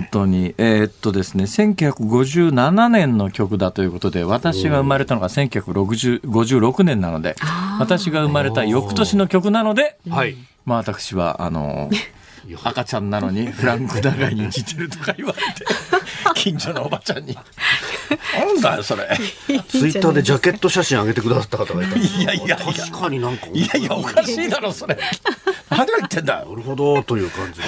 [0.00, 0.54] 本当に。
[0.58, 7.36] えー、っとですね、1957年の曲だということで、私が生まれたのが1956年なので、
[7.78, 11.90] 私が生まれた翌年の曲なので、はい、まあ私は、あの、
[12.64, 15.64] 赤ちゃんなのにフランク長井に似てるとか言われて
[16.34, 17.36] 近所のおばちゃんに
[18.34, 19.08] 「なんだよそれ」
[19.68, 23.66] ツイッターでジャケット写真上げてくださった方がいたいやいや確かになんかい。
[23.66, 24.98] やいやおかしいだろそれ。
[25.70, 27.66] 何を言ってんだなるほどという感じが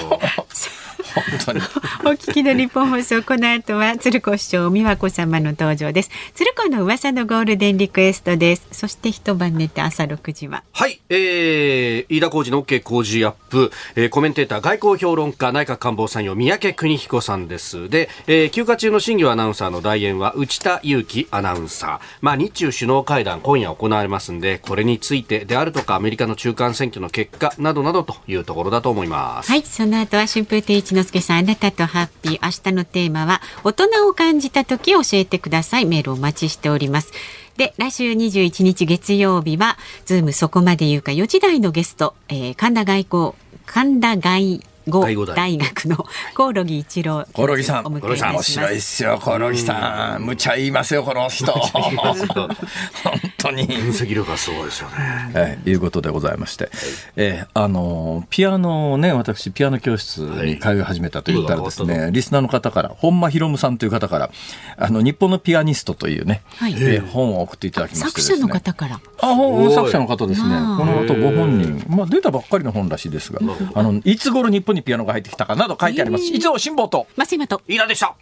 [1.14, 1.60] 本当に。
[2.04, 6.10] お聞きの日本放送、この後は鶴子師匠、美和子様の登場です。
[6.34, 8.66] 鶴子の噂のゴールデンリクエストです。
[8.72, 10.62] そして一晩寝て朝6時は。
[10.72, 17.88] はい、えー、飯田浩二の OK 工事アップ、えー、コメンテーター、外交評論家、内閣官房参与、三宅邦彦さんです。
[17.88, 22.00] で、えー、休暇中の新業アナウンサーの代演は内田裕樹アナウンサー。
[22.20, 29.50] まあ、日中首脳会談、今夜行われますんで、これについてであるとか、アメリカの中間選挙の結果などなどというところだと思います。
[29.50, 32.38] はい、その後は春風亭一之輔さん、あなたとハッピー。
[32.42, 35.86] 明日のテーマは、大人を感じた時教えてください。
[35.86, 37.12] メールお待ちしております。
[37.56, 43.34] で、来週21日月曜日は、ズームそこまで言うか4時台のゲスト、えー、神田外交、
[43.66, 47.86] 神田外語大学のコオロギ一郎コオロギさん。
[47.86, 48.00] 面
[48.42, 50.22] 白いっすよコオロギさん。
[50.22, 51.52] 無茶言いますよこの人。
[51.52, 52.16] 本
[53.38, 53.66] 当に。
[53.66, 54.94] 分析力がすごいですよね、
[55.34, 56.72] えー、いうことでございまして、はい、
[57.16, 64.30] えー、あのピアノね私ピアノ教室に通い始めたと言ったらですね、はい、リスナーの方から本間博さんという方から
[64.76, 69.00] あの日本のピアニストというね、はい、えー、本を送っていただきまして、ね、作者の方から。
[69.20, 70.48] あ本作者の方ですね。
[70.48, 71.84] この後ご本人。
[71.88, 73.40] まあ出たばっかりの本らしいですが
[73.74, 76.24] あのいつ頃日本にピアノが入ってきたかなど書いてあります。
[76.24, 77.06] 以上、辛抱と。
[77.16, 77.62] 増山と。
[77.66, 78.14] 飯田でした。